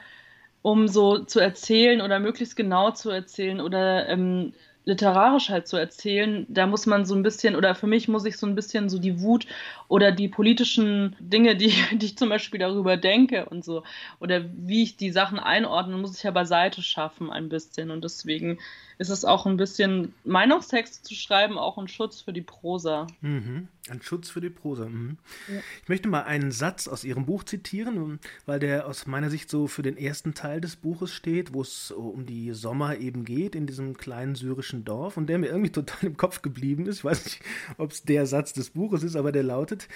um 0.67 0.89
so 0.89 1.19
zu 1.19 1.39
erzählen 1.39 2.01
oder 2.01 2.19
möglichst 2.19 2.57
genau 2.57 2.91
zu 2.91 3.09
erzählen 3.09 3.61
oder 3.61 4.09
ähm, 4.09 4.51
literarisch 4.83 5.49
halt 5.49 5.65
zu 5.65 5.77
erzählen, 5.77 6.45
da 6.49 6.67
muss 6.67 6.85
man 6.85 7.05
so 7.05 7.15
ein 7.15 7.23
bisschen, 7.23 7.55
oder 7.55 7.73
für 7.73 7.87
mich 7.87 8.09
muss 8.09 8.25
ich 8.25 8.35
so 8.35 8.45
ein 8.45 8.55
bisschen 8.55 8.89
so 8.89 8.99
die 8.99 9.21
Wut 9.21 9.47
oder 9.87 10.11
die 10.11 10.27
politischen 10.27 11.15
Dinge, 11.21 11.55
die, 11.55 11.71
die 11.93 12.07
ich 12.07 12.17
zum 12.17 12.27
Beispiel 12.27 12.59
darüber 12.59 12.97
denke 12.97 13.45
und 13.45 13.63
so, 13.63 13.83
oder 14.19 14.43
wie 14.57 14.83
ich 14.83 14.97
die 14.97 15.11
Sachen 15.11 15.39
einordne, 15.39 15.95
muss 15.95 16.17
ich 16.17 16.23
ja 16.23 16.31
beiseite 16.31 16.81
schaffen 16.81 17.31
ein 17.31 17.47
bisschen. 17.47 17.89
Und 17.89 18.03
deswegen 18.03 18.59
ist 18.97 19.09
es 19.09 19.25
auch 19.25 19.45
ein 19.45 19.57
bisschen 19.57 20.13
Meinungstexte 20.23 21.03
zu 21.03 21.13
schreiben, 21.13 21.57
auch 21.57 21.77
ein 21.77 21.87
Schutz 21.87 22.21
für 22.21 22.33
die 22.33 22.41
Prosa. 22.41 23.07
Mhm. 23.21 23.67
Ein 23.89 24.01
Schutz 24.01 24.29
für 24.29 24.41
die 24.41 24.49
Prosa. 24.49 24.85
Mhm. 24.85 25.17
Ja. 25.47 25.59
Ich 25.83 25.89
möchte 25.89 26.09
mal 26.09 26.23
einen 26.23 26.51
Satz 26.51 26.87
aus 26.87 27.03
Ihrem 27.03 27.25
Buch 27.25 27.43
zitieren, 27.43 28.19
weil 28.45 28.59
der 28.59 28.87
aus 28.87 29.05
meiner 29.05 29.29
Sicht 29.29 29.49
so 29.49 29.67
für 29.67 29.83
den 29.83 29.97
ersten 29.97 30.33
Teil 30.33 30.61
des 30.61 30.75
Buches 30.75 31.13
steht, 31.13 31.53
wo 31.53 31.61
es 31.61 31.91
um 31.91 32.25
die 32.25 32.51
Sommer 32.53 32.97
eben 32.97 33.23
geht 33.23 33.55
in 33.55 33.67
diesem 33.67 33.95
kleinen 33.97 34.35
syrischen 34.35 34.83
Dorf 34.83 35.15
und 35.15 35.27
der 35.27 35.37
mir 35.37 35.47
irgendwie 35.47 35.71
total 35.71 36.05
im 36.05 36.17
Kopf 36.17 36.41
geblieben 36.41 36.87
ist. 36.87 36.97
Ich 36.99 37.05
weiß 37.05 37.23
nicht, 37.25 37.41
ob 37.77 37.91
es 37.91 38.03
der 38.03 38.25
Satz 38.25 38.53
des 38.53 38.71
Buches 38.71 39.03
ist, 39.03 39.15
aber 39.15 39.31
der 39.31 39.43
lautet: 39.43 39.87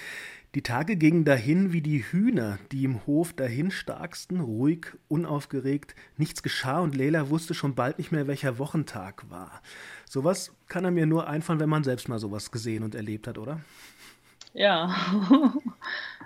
die 0.54 0.62
Tage 0.62 0.96
gingen 0.96 1.24
dahin 1.24 1.72
wie 1.72 1.80
die 1.80 2.04
Hühner, 2.04 2.58
die 2.72 2.84
im 2.84 3.06
Hof 3.06 3.32
dahinstarksten, 3.32 4.40
ruhig, 4.40 4.88
unaufgeregt. 5.08 5.94
Nichts 6.18 6.42
geschah 6.42 6.80
und 6.80 6.94
Leila 6.94 7.30
wusste 7.30 7.54
schon 7.54 7.74
bald 7.74 7.96
nicht 7.96 8.12
mehr, 8.12 8.26
welcher 8.26 8.58
Wochentag 8.58 9.30
war. 9.30 9.62
Sowas 10.06 10.54
kann 10.68 10.84
er 10.84 10.90
mir 10.90 11.06
nur 11.06 11.26
einfallen, 11.26 11.58
wenn 11.58 11.70
man 11.70 11.84
selbst 11.84 12.06
mal 12.08 12.18
sowas 12.18 12.50
gesehen 12.50 12.82
und 12.82 12.94
erlebt 12.94 13.26
hat, 13.26 13.38
oder? 13.38 13.60
Ja. 14.52 14.94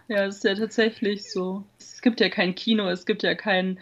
ja, 0.09 0.27
das 0.27 0.39
ist 0.39 0.45
ja 0.45 0.57
tatsächlich 0.57 1.31
so. 1.31 1.65
Es 1.79 2.03
gibt 2.03 2.21
ja 2.21 2.29
kein 2.29 2.57
Kino, 2.57 2.89
es 2.89 3.07
gibt 3.07 3.23
ja 3.23 3.37
kein. 3.37 3.79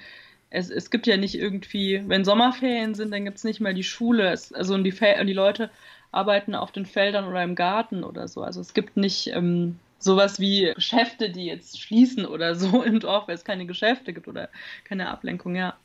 Es, 0.50 0.68
es 0.70 0.90
gibt 0.90 1.06
ja 1.06 1.16
nicht 1.16 1.36
irgendwie, 1.36 2.02
wenn 2.06 2.24
Sommerferien 2.24 2.94
sind, 2.94 3.12
dann 3.12 3.24
gibt 3.24 3.38
es 3.38 3.44
nicht 3.44 3.60
mal 3.60 3.74
die 3.74 3.82
Schule. 3.82 4.30
Es, 4.30 4.52
also 4.52 4.74
und 4.74 4.84
die, 4.84 4.92
und 4.92 5.26
die 5.26 5.32
Leute 5.32 5.70
arbeiten 6.14 6.54
auf 6.54 6.72
den 6.72 6.86
Feldern 6.86 7.26
oder 7.26 7.42
im 7.42 7.54
Garten 7.54 8.04
oder 8.04 8.28
so. 8.28 8.42
Also 8.42 8.60
es 8.60 8.74
gibt 8.74 8.96
nicht 8.96 9.28
ähm, 9.28 9.78
sowas 9.98 10.38
wie 10.40 10.72
Geschäfte, 10.74 11.30
die 11.30 11.46
jetzt 11.46 11.80
schließen 11.80 12.26
oder 12.26 12.54
so 12.54 12.82
im 12.84 13.00
Dorf, 13.00 13.28
weil 13.28 13.34
es 13.34 13.44
keine 13.44 13.66
Geschäfte 13.66 14.12
gibt 14.12 14.28
oder 14.28 14.48
keine 14.84 15.08
Ablenkung, 15.08 15.56
ja. 15.56 15.76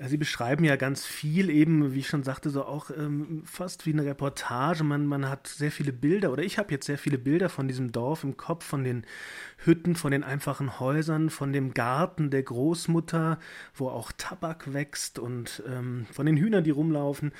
Sie 0.00 0.16
beschreiben 0.16 0.62
ja 0.62 0.76
ganz 0.76 1.04
viel 1.04 1.50
eben, 1.50 1.92
wie 1.92 1.98
ich 1.98 2.06
schon 2.06 2.22
sagte, 2.22 2.50
so 2.50 2.64
auch 2.64 2.90
ähm, 2.96 3.42
fast 3.44 3.84
wie 3.84 3.92
eine 3.92 4.04
Reportage. 4.04 4.84
Man, 4.84 5.06
man 5.06 5.28
hat 5.28 5.48
sehr 5.48 5.72
viele 5.72 5.92
Bilder 5.92 6.30
oder 6.30 6.44
ich 6.44 6.56
habe 6.56 6.70
jetzt 6.70 6.86
sehr 6.86 6.98
viele 6.98 7.18
Bilder 7.18 7.48
von 7.48 7.66
diesem 7.66 7.90
Dorf 7.90 8.22
im 8.22 8.36
Kopf, 8.36 8.64
von 8.64 8.84
den 8.84 9.04
Hütten, 9.56 9.96
von 9.96 10.12
den 10.12 10.22
einfachen 10.22 10.78
Häusern, 10.78 11.30
von 11.30 11.52
dem 11.52 11.74
Garten 11.74 12.30
der 12.30 12.44
Großmutter, 12.44 13.40
wo 13.74 13.88
auch 13.88 14.12
Tabak 14.16 14.72
wächst 14.72 15.18
und 15.18 15.64
ähm, 15.66 16.06
von 16.12 16.26
den 16.26 16.36
Hühnern, 16.36 16.62
die 16.62 16.70
rumlaufen. 16.70 17.32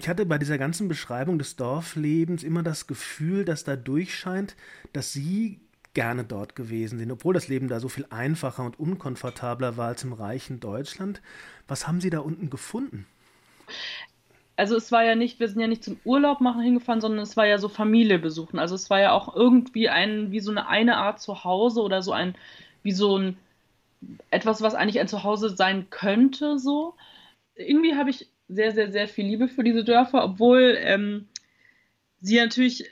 Ich 0.00 0.08
hatte 0.08 0.26
bei 0.26 0.38
dieser 0.38 0.58
ganzen 0.58 0.88
Beschreibung 0.88 1.38
des 1.38 1.54
Dorflebens 1.54 2.42
immer 2.42 2.64
das 2.64 2.88
Gefühl, 2.88 3.44
dass 3.44 3.62
da 3.62 3.76
durchscheint, 3.76 4.56
dass 4.92 5.12
Sie 5.12 5.60
gerne 5.96 6.24
dort 6.24 6.54
gewesen 6.54 6.98
sind, 6.98 7.10
obwohl 7.10 7.32
das 7.32 7.48
Leben 7.48 7.68
da 7.68 7.80
so 7.80 7.88
viel 7.88 8.04
einfacher 8.10 8.62
und 8.62 8.78
unkomfortabler 8.78 9.78
war 9.78 9.88
als 9.88 10.04
im 10.04 10.12
reichen 10.12 10.60
Deutschland. 10.60 11.22
Was 11.68 11.88
haben 11.88 12.02
Sie 12.02 12.10
da 12.10 12.18
unten 12.18 12.50
gefunden? 12.50 13.06
Also 14.56 14.76
es 14.76 14.92
war 14.92 15.04
ja 15.04 15.14
nicht, 15.14 15.40
wir 15.40 15.48
sind 15.48 15.58
ja 15.58 15.66
nicht 15.66 15.82
zum 15.82 15.98
Urlaub 16.04 16.42
machen 16.42 16.60
hingefahren, 16.60 17.00
sondern 17.00 17.20
es 17.20 17.38
war 17.38 17.46
ja 17.46 17.56
so 17.56 17.70
Familie 17.70 18.18
besuchen. 18.18 18.58
Also 18.58 18.74
es 18.74 18.90
war 18.90 19.00
ja 19.00 19.12
auch 19.12 19.34
irgendwie 19.34 19.88
ein, 19.88 20.32
wie 20.32 20.40
so 20.40 20.50
eine 20.50 20.68
eine 20.68 20.98
Art 20.98 21.22
Zuhause 21.22 21.80
oder 21.80 22.02
so 22.02 22.12
ein, 22.12 22.34
wie 22.82 22.92
so 22.92 23.16
ein 23.16 23.38
etwas, 24.30 24.60
was 24.60 24.74
eigentlich 24.74 25.00
ein 25.00 25.08
Zuhause 25.08 25.56
sein 25.56 25.88
könnte, 25.88 26.58
so. 26.58 26.94
Irgendwie 27.54 27.94
habe 27.94 28.10
ich 28.10 28.28
sehr, 28.48 28.72
sehr, 28.72 28.92
sehr 28.92 29.08
viel 29.08 29.24
Liebe 29.24 29.48
für 29.48 29.64
diese 29.64 29.82
Dörfer, 29.82 30.22
obwohl 30.24 30.76
ähm, 30.78 31.26
sie 32.20 32.36
natürlich 32.36 32.84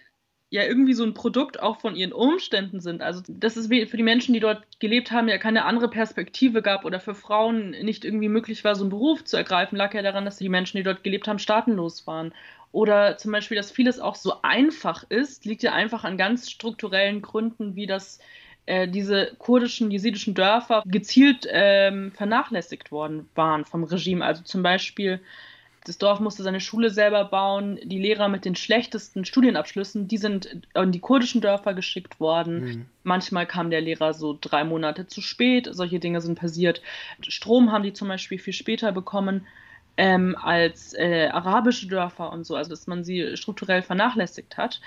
ja 0.55 0.63
irgendwie 0.63 0.95
so 0.95 1.03
ein 1.03 1.15
Produkt 1.15 1.61
auch 1.61 1.81
von 1.81 1.97
ihren 1.97 2.13
Umständen 2.13 2.79
sind. 2.79 3.03
Also 3.03 3.23
dass 3.27 3.57
es 3.57 3.67
für 3.67 3.97
die 3.97 4.05
Menschen, 4.05 4.35
die 4.35 4.39
dort 4.39 4.63
gelebt 4.79 5.11
haben, 5.11 5.27
ja 5.27 5.37
keine 5.37 5.65
andere 5.65 5.91
Perspektive 5.91 6.63
gab 6.63 6.85
oder 6.85 7.01
für 7.01 7.17
Frauen 7.17 7.71
nicht 7.71 8.05
irgendwie 8.05 8.29
möglich 8.29 8.63
war, 8.63 8.77
so 8.77 8.85
einen 8.85 8.91
Beruf 8.91 9.25
zu 9.25 9.37
ergreifen, 9.37 9.75
lag 9.75 9.93
ja 9.95 10.03
daran, 10.03 10.25
dass 10.25 10.37
die 10.37 10.49
Menschen, 10.49 10.77
die 10.77 10.85
dort 10.85 11.03
gelebt 11.03 11.27
haben, 11.27 11.41
staatenlos 11.41 12.07
waren. 12.07 12.33
Oder 12.71 13.17
zum 13.17 13.33
Beispiel, 13.33 13.57
dass 13.57 13.73
vieles 13.73 13.99
auch 13.99 14.15
so 14.15 14.43
einfach 14.43 15.03
ist, 15.09 15.45
liegt 15.45 15.65
ja 15.65 15.73
einfach 15.73 16.05
an 16.05 16.17
ganz 16.17 16.49
strukturellen 16.49 17.21
Gründen, 17.21 17.75
wie 17.75 17.87
das 17.87 18.21
äh, 18.67 18.87
diese 18.87 19.33
kurdischen, 19.39 19.91
jesidischen 19.91 20.35
Dörfer 20.35 20.85
gezielt 20.87 21.49
ähm, 21.51 22.13
vernachlässigt 22.13 22.93
worden 22.93 23.29
waren 23.35 23.65
vom 23.65 23.83
Regime. 23.83 24.25
Also 24.25 24.45
zum 24.45 24.63
Beispiel 24.63 25.21
das 25.85 25.99
Dorf 25.99 26.19
musste 26.19 26.43
seine 26.43 26.61
Schule 26.61 26.89
selber 26.89 27.27
bauen. 27.27 27.79
Die 27.85 27.99
Lehrer 27.99 28.29
mit 28.29 28.47
den 28.47 28.57
schlechtesten 28.57 29.27
Studienabschlüssen, 29.27 30.09
die 30.09 30.17
sind 30.17 30.63
in 30.75 30.93
die 30.93 31.01
kurdischen 31.01 31.43
Dörfer 31.43 31.75
geschickt 31.75 32.21
worden. 32.21 32.65
Mhm. 32.65 32.87
Manchmal 33.03 33.47
kam 33.47 33.71
der 33.71 33.83
Lehrer 33.83 34.15
so 34.15 34.37
drei 34.41 34.65
Monate 34.65 35.07
zu 35.07 35.21
spät. 35.21 35.69
Solche 35.71 36.01
Dinge 36.01 36.23
sind 36.23 36.39
passiert. 36.39 36.81
Strom 37.21 37.71
haben 37.71 37.85
die 37.85 37.93
zum 37.93 38.09
Beispiel 38.09 38.39
viel 38.39 38.55
später 38.55 38.93
bekommen 38.93 39.47
ähm, 39.99 40.37
als 40.41 40.95
äh, 40.95 41.29
arabische 41.29 41.87
Dörfer 41.87 42.33
und 42.33 42.45
so. 42.45 42.57
Also 42.57 42.71
dass 42.71 42.87
man 42.87 43.05
sie 43.05 43.37
strukturell 43.37 43.83
vernachlässigt 43.83 44.57
hat. 44.57 44.81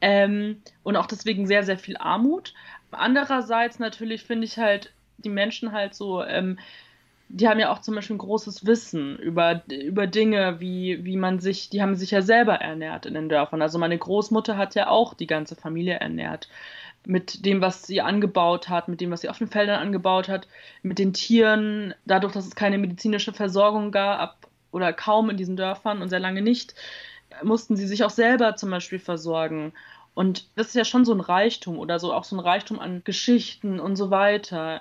Ähm, 0.00 0.62
und 0.84 0.96
auch 0.96 1.06
deswegen 1.06 1.48
sehr, 1.48 1.64
sehr 1.64 1.78
viel 1.78 1.96
Armut. 1.96 2.54
Andererseits 2.92 3.80
natürlich 3.80 4.22
finde 4.22 4.44
ich 4.44 4.58
halt 4.58 4.92
die 5.18 5.28
Menschen 5.28 5.72
halt 5.72 5.94
so 5.94 6.22
ähm, 6.22 6.58
die 7.28 7.48
haben 7.48 7.58
ja 7.58 7.72
auch 7.72 7.80
zum 7.80 7.94
Beispiel 7.94 8.16
ein 8.16 8.20
großes 8.20 8.66
Wissen 8.66 9.18
über, 9.18 9.62
über 9.68 10.06
Dinge, 10.06 10.60
wie, 10.60 11.04
wie 11.04 11.16
man 11.16 11.40
sich, 11.40 11.70
die 11.70 11.82
haben 11.82 11.96
sich 11.96 12.12
ja 12.12 12.22
selber 12.22 12.54
ernährt 12.54 13.06
in 13.06 13.14
den 13.14 13.28
Dörfern. 13.28 13.62
Also 13.62 13.78
meine 13.78 13.98
Großmutter 13.98 14.56
hat 14.56 14.74
ja 14.74 14.88
auch 14.88 15.14
die 15.14 15.26
ganze 15.26 15.56
Familie 15.56 15.94
ernährt. 15.94 16.48
Mit 17.04 17.44
dem, 17.44 17.60
was 17.60 17.84
sie 17.84 18.00
angebaut 18.00 18.68
hat, 18.68 18.88
mit 18.88 19.00
dem, 19.00 19.10
was 19.10 19.20
sie 19.20 19.28
auf 19.28 19.38
den 19.38 19.48
Feldern 19.48 19.80
angebaut 19.80 20.28
hat, 20.28 20.48
mit 20.82 20.98
den 20.98 21.12
Tieren, 21.12 21.94
dadurch, 22.04 22.32
dass 22.32 22.46
es 22.46 22.56
keine 22.56 22.78
medizinische 22.78 23.32
Versorgung 23.32 23.92
gab 23.92 24.48
oder 24.72 24.92
kaum 24.92 25.30
in 25.30 25.36
diesen 25.36 25.56
Dörfern 25.56 26.02
und 26.02 26.08
sehr 26.08 26.20
lange 26.20 26.42
nicht, 26.42 26.74
mussten 27.42 27.76
sie 27.76 27.86
sich 27.86 28.04
auch 28.04 28.10
selber 28.10 28.56
zum 28.56 28.70
Beispiel 28.70 28.98
versorgen. 28.98 29.72
Und 30.14 30.48
das 30.56 30.68
ist 30.68 30.74
ja 30.74 30.84
schon 30.84 31.04
so 31.04 31.12
ein 31.12 31.20
Reichtum 31.20 31.78
oder 31.78 31.98
so 31.98 32.12
auch 32.12 32.24
so 32.24 32.36
ein 32.36 32.40
Reichtum 32.40 32.78
an 32.78 33.02
Geschichten 33.04 33.78
und 33.78 33.96
so 33.96 34.10
weiter. 34.10 34.80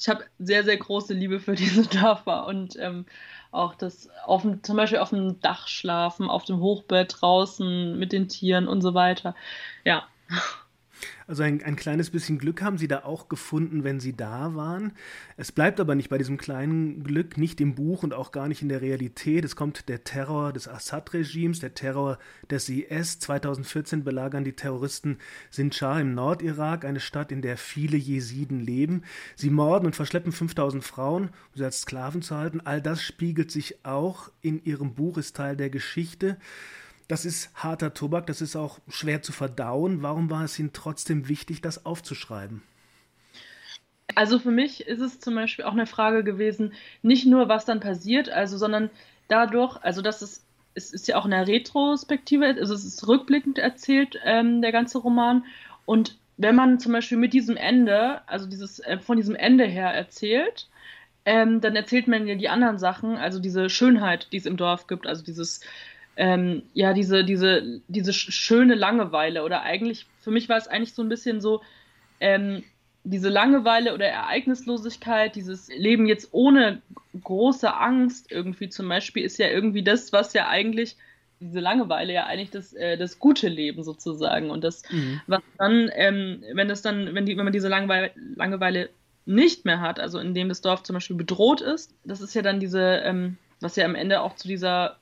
Ich 0.00 0.08
habe 0.08 0.24
sehr, 0.38 0.64
sehr 0.64 0.78
große 0.78 1.12
Liebe 1.12 1.40
für 1.40 1.54
diese 1.54 1.82
Dörfer 1.86 2.46
und 2.46 2.76
ähm, 2.80 3.04
auch 3.52 3.74
das 3.74 4.08
auf 4.24 4.46
zum 4.62 4.76
Beispiel 4.76 4.98
auf 4.98 5.10
dem 5.10 5.40
Dach 5.40 5.68
schlafen, 5.68 6.30
auf 6.30 6.44
dem 6.44 6.60
Hochbett 6.60 7.16
draußen 7.20 7.98
mit 7.98 8.12
den 8.12 8.28
Tieren 8.28 8.66
und 8.66 8.80
so 8.80 8.94
weiter. 8.94 9.34
Ja. 9.84 10.08
Also 11.30 11.44
ein, 11.44 11.62
ein 11.62 11.76
kleines 11.76 12.10
bisschen 12.10 12.38
Glück 12.38 12.60
haben 12.60 12.76
Sie 12.76 12.88
da 12.88 13.04
auch 13.04 13.28
gefunden, 13.28 13.84
wenn 13.84 14.00
Sie 14.00 14.16
da 14.16 14.56
waren. 14.56 14.94
Es 15.36 15.52
bleibt 15.52 15.78
aber 15.78 15.94
nicht 15.94 16.08
bei 16.08 16.18
diesem 16.18 16.38
kleinen 16.38 17.04
Glück, 17.04 17.38
nicht 17.38 17.60
im 17.60 17.76
Buch 17.76 18.02
und 18.02 18.12
auch 18.12 18.32
gar 18.32 18.48
nicht 18.48 18.62
in 18.62 18.68
der 18.68 18.82
Realität. 18.82 19.44
Es 19.44 19.54
kommt 19.54 19.88
der 19.88 20.02
Terror 20.02 20.52
des 20.52 20.66
Assad-Regimes, 20.66 21.60
der 21.60 21.74
Terror 21.74 22.18
des 22.50 22.68
IS. 22.68 23.20
2014 23.20 24.02
belagern 24.02 24.42
die 24.42 24.54
Terroristen 24.54 25.18
Sinjar 25.50 26.00
im 26.00 26.16
Nordirak, 26.16 26.84
eine 26.84 26.98
Stadt, 26.98 27.30
in 27.30 27.42
der 27.42 27.56
viele 27.56 27.96
Jesiden 27.96 28.58
leben. 28.58 29.04
Sie 29.36 29.50
morden 29.50 29.86
und 29.86 29.94
verschleppen 29.94 30.32
5000 30.32 30.82
Frauen, 30.82 31.26
um 31.26 31.54
sie 31.54 31.64
als 31.64 31.82
Sklaven 31.82 32.22
zu 32.22 32.36
halten. 32.36 32.60
All 32.64 32.82
das 32.82 33.04
spiegelt 33.04 33.52
sich 33.52 33.84
auch 33.84 34.32
in 34.42 34.64
Ihrem 34.64 34.94
Buch, 34.94 35.16
ist 35.16 35.36
Teil 35.36 35.56
der 35.56 35.70
Geschichte. 35.70 36.38
Das 37.10 37.24
ist 37.24 37.50
harter 37.56 37.92
Tobak, 37.92 38.28
das 38.28 38.40
ist 38.40 38.54
auch 38.54 38.78
schwer 38.88 39.20
zu 39.20 39.32
verdauen. 39.32 40.00
Warum 40.00 40.30
war 40.30 40.44
es 40.44 40.56
Ihnen 40.60 40.72
trotzdem 40.72 41.26
wichtig, 41.26 41.60
das 41.60 41.84
aufzuschreiben? 41.84 42.62
Also 44.14 44.38
für 44.38 44.52
mich 44.52 44.86
ist 44.86 45.00
es 45.00 45.18
zum 45.18 45.34
Beispiel 45.34 45.64
auch 45.64 45.72
eine 45.72 45.86
Frage 45.86 46.22
gewesen, 46.22 46.72
nicht 47.02 47.26
nur 47.26 47.48
was 47.48 47.64
dann 47.64 47.80
passiert, 47.80 48.28
also 48.28 48.56
sondern 48.58 48.90
dadurch, 49.26 49.76
also 49.82 50.02
dass 50.02 50.22
es 50.22 50.46
es 50.74 50.92
ist 50.92 51.08
ja 51.08 51.16
auch 51.16 51.24
eine 51.24 51.48
Retrospektive, 51.48 52.46
also 52.46 52.74
es 52.74 52.84
ist 52.84 53.08
rückblickend 53.08 53.58
erzählt, 53.58 54.16
ähm, 54.24 54.62
der 54.62 54.70
ganze 54.70 54.98
Roman. 54.98 55.44
Und 55.86 56.16
wenn 56.36 56.54
man 56.54 56.78
zum 56.78 56.92
Beispiel 56.92 57.18
mit 57.18 57.32
diesem 57.32 57.56
Ende, 57.56 58.20
also 58.28 58.46
dieses, 58.46 58.78
äh, 58.78 59.00
von 59.00 59.16
diesem 59.16 59.34
Ende 59.34 59.64
her 59.64 59.88
erzählt, 59.88 60.68
ähm, 61.24 61.60
dann 61.60 61.74
erzählt 61.74 62.06
man 62.06 62.28
ja 62.28 62.36
die 62.36 62.48
anderen 62.48 62.78
Sachen, 62.78 63.16
also 63.16 63.40
diese 63.40 63.68
Schönheit, 63.68 64.28
die 64.32 64.36
es 64.36 64.46
im 64.46 64.56
Dorf 64.56 64.86
gibt, 64.86 65.08
also 65.08 65.24
dieses 65.24 65.60
ähm, 66.20 66.64
ja, 66.74 66.92
diese, 66.92 67.24
diese, 67.24 67.80
diese 67.88 68.12
schöne 68.12 68.74
Langeweile 68.74 69.42
oder 69.42 69.62
eigentlich, 69.62 70.04
für 70.20 70.30
mich 70.30 70.50
war 70.50 70.58
es 70.58 70.68
eigentlich 70.68 70.92
so 70.92 71.00
ein 71.00 71.08
bisschen 71.08 71.40
so, 71.40 71.62
ähm, 72.20 72.62
diese 73.04 73.30
Langeweile 73.30 73.94
oder 73.94 74.06
Ereignislosigkeit, 74.06 75.34
dieses 75.34 75.68
Leben 75.68 76.04
jetzt 76.04 76.28
ohne 76.32 76.82
große 77.24 77.74
Angst 77.74 78.30
irgendwie 78.30 78.68
zum 78.68 78.86
Beispiel, 78.86 79.24
ist 79.24 79.38
ja 79.38 79.48
irgendwie 79.48 79.82
das, 79.82 80.12
was 80.12 80.34
ja 80.34 80.46
eigentlich, 80.46 80.96
diese 81.40 81.60
Langeweile 81.60 82.12
ja 82.12 82.26
eigentlich 82.26 82.50
das, 82.50 82.74
äh, 82.74 82.98
das 82.98 83.18
gute 83.18 83.48
Leben 83.48 83.82
sozusagen. 83.82 84.50
Und 84.50 84.62
das, 84.62 84.82
mhm. 84.90 85.22
was 85.26 85.40
dann, 85.56 85.90
ähm, 85.94 86.44
wenn 86.52 86.68
es 86.68 86.82
dann, 86.82 87.14
wenn 87.14 87.24
die, 87.24 87.38
wenn 87.38 87.44
man 87.44 87.54
diese 87.54 87.68
Langeweile, 87.68 88.10
Langeweile 88.36 88.90
nicht 89.24 89.64
mehr 89.64 89.80
hat, 89.80 89.98
also 89.98 90.18
indem 90.18 90.50
das 90.50 90.60
Dorf 90.60 90.82
zum 90.82 90.92
Beispiel 90.92 91.16
bedroht 91.16 91.62
ist, 91.62 91.94
das 92.04 92.20
ist 92.20 92.34
ja 92.34 92.42
dann 92.42 92.60
diese, 92.60 93.00
ähm, 93.04 93.38
was 93.60 93.76
ja 93.76 93.86
am 93.86 93.94
Ende 93.94 94.20
auch 94.20 94.36
zu 94.36 94.46
dieser 94.46 94.98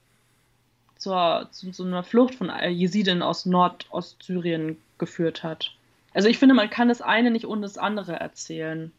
zur, 0.98 1.48
zu, 1.50 1.70
zu 1.70 1.84
einer 1.84 2.02
Flucht 2.02 2.34
von 2.34 2.50
Jesiden 2.68 3.22
aus 3.22 3.46
Nordostsyrien 3.46 4.76
geführt 4.98 5.42
hat. 5.42 5.74
Also 6.12 6.28
ich 6.28 6.38
finde, 6.38 6.54
man 6.54 6.70
kann 6.70 6.88
das 6.88 7.00
eine 7.00 7.30
nicht 7.30 7.46
ohne 7.46 7.62
das 7.62 7.78
andere 7.78 8.14
erzählen. 8.14 8.92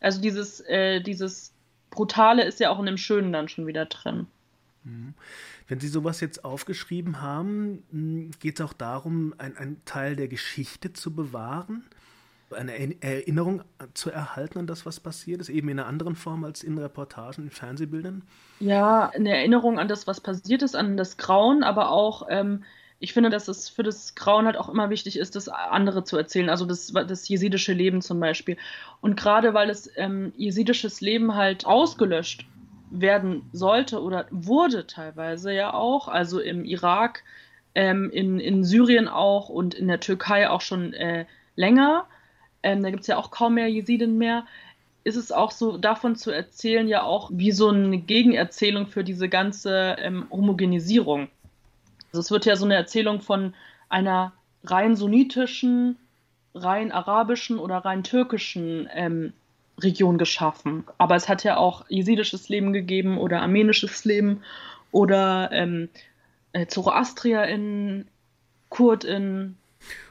Also 0.00 0.20
dieses, 0.20 0.60
äh, 0.60 1.00
dieses 1.00 1.52
Brutale 1.90 2.44
ist 2.44 2.60
ja 2.60 2.70
auch 2.70 2.78
in 2.80 2.86
dem 2.86 2.96
Schönen 2.98 3.32
dann 3.32 3.48
schon 3.48 3.66
wieder 3.66 3.86
drin. 3.86 4.26
Mhm. 4.84 5.14
Wenn 5.66 5.80
Sie 5.80 5.88
sowas 5.88 6.20
jetzt 6.20 6.44
aufgeschrieben 6.44 7.22
haben, 7.22 7.82
hm, 7.90 8.30
geht 8.38 8.60
es 8.60 8.66
auch 8.66 8.74
darum, 8.74 9.34
einen 9.38 9.80
Teil 9.84 10.16
der 10.16 10.28
Geschichte 10.28 10.92
zu 10.92 11.14
bewahren? 11.14 11.84
Eine 12.52 13.02
Erinnerung 13.02 13.62
zu 13.94 14.10
erhalten 14.10 14.60
an 14.60 14.66
das, 14.66 14.86
was 14.86 15.00
passiert 15.00 15.40
ist, 15.40 15.48
eben 15.48 15.68
in 15.68 15.78
einer 15.78 15.88
anderen 15.88 16.14
Form 16.14 16.44
als 16.44 16.62
in 16.62 16.78
Reportagen, 16.78 17.44
in 17.44 17.50
Fernsehbildern? 17.50 18.22
Ja, 18.60 19.10
eine 19.14 19.36
Erinnerung 19.36 19.78
an 19.78 19.88
das, 19.88 20.06
was 20.06 20.20
passiert 20.20 20.62
ist, 20.62 20.76
an 20.76 20.96
das 20.96 21.16
Grauen, 21.16 21.62
aber 21.62 21.90
auch, 21.90 22.26
ähm, 22.28 22.64
ich 22.98 23.12
finde, 23.12 23.30
dass 23.30 23.48
es 23.48 23.68
für 23.68 23.82
das 23.82 24.14
Grauen 24.14 24.46
halt 24.46 24.56
auch 24.56 24.68
immer 24.68 24.90
wichtig 24.90 25.18
ist, 25.18 25.36
das 25.36 25.48
andere 25.48 26.04
zu 26.04 26.16
erzählen, 26.16 26.48
also 26.48 26.64
das, 26.64 26.92
das 26.92 27.28
jesidische 27.28 27.72
Leben 27.72 28.02
zum 28.02 28.20
Beispiel. 28.20 28.56
Und 29.00 29.16
gerade 29.16 29.54
weil 29.54 29.68
das 29.68 29.90
ähm, 29.96 30.32
jesidisches 30.36 31.00
Leben 31.00 31.34
halt 31.34 31.66
ausgelöscht 31.66 32.46
werden 32.90 33.48
sollte 33.52 34.00
oder 34.00 34.26
wurde 34.30 34.86
teilweise 34.86 35.52
ja 35.52 35.74
auch, 35.74 36.08
also 36.08 36.40
im 36.40 36.64
Irak, 36.64 37.24
ähm, 37.74 38.10
in, 38.10 38.38
in 38.38 38.62
Syrien 38.62 39.08
auch 39.08 39.48
und 39.48 39.74
in 39.74 39.88
der 39.88 40.00
Türkei 40.00 40.48
auch 40.48 40.60
schon 40.60 40.92
äh, 40.94 41.26
länger 41.56 42.06
ähm, 42.64 42.82
da 42.82 42.90
gibt 42.90 43.02
es 43.02 43.06
ja 43.06 43.16
auch 43.16 43.30
kaum 43.30 43.54
mehr 43.54 43.68
Jesiden 43.68 44.18
mehr, 44.18 44.44
ist 45.04 45.16
es 45.16 45.30
auch 45.30 45.50
so, 45.50 45.76
davon 45.76 46.16
zu 46.16 46.30
erzählen, 46.30 46.88
ja 46.88 47.02
auch 47.02 47.30
wie 47.32 47.52
so 47.52 47.68
eine 47.68 47.98
Gegenerzählung 47.98 48.86
für 48.86 49.04
diese 49.04 49.28
ganze 49.28 49.96
ähm, 49.98 50.26
Homogenisierung. 50.30 51.28
Also 52.08 52.20
es 52.20 52.30
wird 52.30 52.46
ja 52.46 52.56
so 52.56 52.64
eine 52.64 52.74
Erzählung 52.74 53.20
von 53.20 53.54
einer 53.88 54.32
rein 54.64 54.96
sunnitischen, 54.96 55.98
rein 56.54 56.90
arabischen 56.90 57.58
oder 57.58 57.78
rein 57.78 58.02
türkischen 58.02 58.88
ähm, 58.94 59.34
Region 59.80 60.16
geschaffen. 60.16 60.84
Aber 60.96 61.16
es 61.16 61.28
hat 61.28 61.44
ja 61.44 61.58
auch 61.58 61.84
jesidisches 61.88 62.48
Leben 62.48 62.72
gegeben 62.72 63.18
oder 63.18 63.42
armenisches 63.42 64.04
Leben 64.04 64.42
oder 64.90 65.50
ähm, 65.52 65.90
äh, 66.52 66.66
ZoroastrierInnen, 66.66 68.08
KurdInnen, 68.70 69.58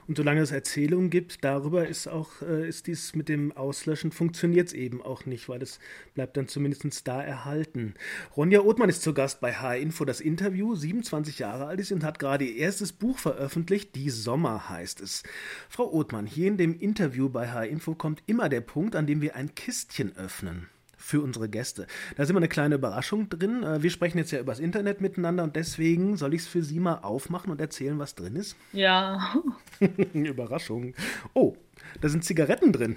und 0.08 0.18
solange 0.18 0.42
es 0.42 0.52
Erzählungen 0.52 1.10
gibt, 1.10 1.44
darüber 1.44 1.88
ist 1.88 2.08
auch, 2.08 2.42
äh, 2.42 2.68
ist 2.68 2.88
dies 2.88 3.16
mit 3.16 3.30
dem 3.30 3.52
Auslöschen 3.52 4.12
funktioniert 4.12 4.68
es 4.68 4.74
eben 4.74 5.02
auch 5.02 5.26
nicht, 5.26 5.50
weil 5.50 5.62
es 5.62 5.80
bleibt 6.14 6.38
dann 6.38 6.48
zumindest 6.48 7.08
da 7.08 7.22
erhalten. 7.22 7.94
Ronja 8.36 8.62
Othmann 8.62 8.90
ist 8.90 9.02
zu 9.02 9.14
Gast 9.14 9.42
bei 9.42 9.54
H-Info. 9.54 10.06
Das 10.06 10.22
Interview, 10.22 10.76
27 10.76 11.40
Jahre 11.40 11.66
alt 11.66 11.80
ist 11.80 11.92
und 11.92 12.04
hat 12.04 12.20
gerade 12.20 12.46
ihr 12.46 12.56
erstes 12.58 12.92
Buch 12.92 13.18
veröffentlicht, 13.18 13.96
Die 13.96 14.10
Sommer 14.10 14.70
heißt 14.70 15.02
es. 15.02 15.24
Frau 15.70 15.92
Othmann, 15.92 16.26
hier 16.26 16.48
in 16.48 16.58
dem 16.58 16.78
Interview 16.80 17.30
bei 17.30 17.52
H-Info 17.52 17.96
kommt 17.96 18.24
immer 18.26 18.50
der 18.50 18.62
Punkt, 18.62 18.96
an 18.96 19.08
dem 19.08 19.22
wir 19.22 19.36
ein 19.36 19.56
Kistchen 19.56 20.16
öffnen 20.18 20.68
für 21.04 21.22
unsere 21.22 21.50
Gäste. 21.50 21.86
Da 22.16 22.24
ist 22.24 22.30
immer 22.30 22.40
eine 22.40 22.48
kleine 22.48 22.76
Überraschung 22.76 23.28
drin. 23.28 23.62
Äh, 23.62 23.84
wir 23.84 23.90
sprechen 23.90 24.18
jetzt 24.18 24.32
ja 24.32 24.40
übers 24.40 24.60
Internet 24.60 25.02
miteinander 25.02 25.44
und 25.44 25.56
deswegen 25.56 26.16
soll 26.16 26.34
ich 26.34 26.42
es 26.44 26.48
für 26.48 26.64
Sie 26.64 26.80
mal 26.80 27.00
aufmachen 27.00 27.52
und 27.52 27.60
erzählen, 27.60 28.00
was 28.00 28.16
drin 28.16 28.38
ist? 28.38 28.56
Ja. 28.72 29.36
Überraschung. 30.14 30.96
Oh, 31.34 31.58
da 32.00 32.08
sind 32.08 32.24
Zigaretten 32.24 32.72
drin. 32.72 32.96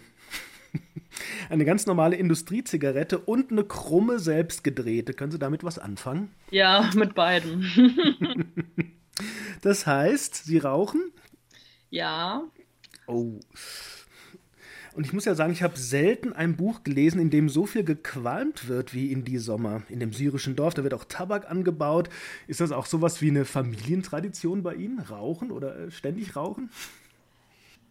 Eine 1.51 1.65
ganz 1.65 1.87
normale 1.87 2.17
Industriezigarette 2.17 3.19
und 3.19 3.51
eine 3.51 3.65
krumme 3.65 4.19
selbstgedrehte. 4.19 5.13
Können 5.15 5.33
Sie 5.33 5.39
damit 5.39 5.65
was 5.65 5.79
anfangen? 5.79 6.31
Ja, 6.51 6.91
mit 6.95 7.15
beiden. 7.15 7.67
das 9.63 9.87
heißt, 9.87 10.45
Sie 10.45 10.59
rauchen? 10.59 11.13
Ja. 11.91 12.45
Oh. 13.07 13.41
Und 14.97 15.05
ich 15.05 15.13
muss 15.13 15.27
ja 15.27 15.35
sagen, 15.35 15.53
ich 15.53 15.63
habe 15.63 15.77
selten 15.77 16.33
ein 16.33 16.57
Buch 16.57 16.83
gelesen, 16.83 17.21
in 17.21 17.29
dem 17.29 17.51
so 17.51 17.67
viel 17.67 17.85
gequalmt 17.85 18.67
wird 18.67 18.95
wie 18.95 19.13
in 19.13 19.27
Die 19.27 19.37
Sommer. 19.37 19.83
In 19.91 20.01
dem 20.01 20.15
syrischen 20.15 20.57
Dorf, 20.57 20.73
da 20.73 20.85
wird 20.85 20.95
auch 20.95 21.05
Tabak 21.05 21.51
angebaut. 21.51 22.09
Ist 22.49 22.63
das 22.63 22.73
auch 22.73 22.87
sowas 22.87 23.21
wie 23.21 23.29
eine 23.29 23.45
Familientradition 23.45 24.63
bei 24.63 24.75
Ihnen? 24.75 24.99
Rauchen 25.01 25.51
oder 25.51 25.79
äh, 25.79 25.91
ständig 25.91 26.35
rauchen? 26.35 26.71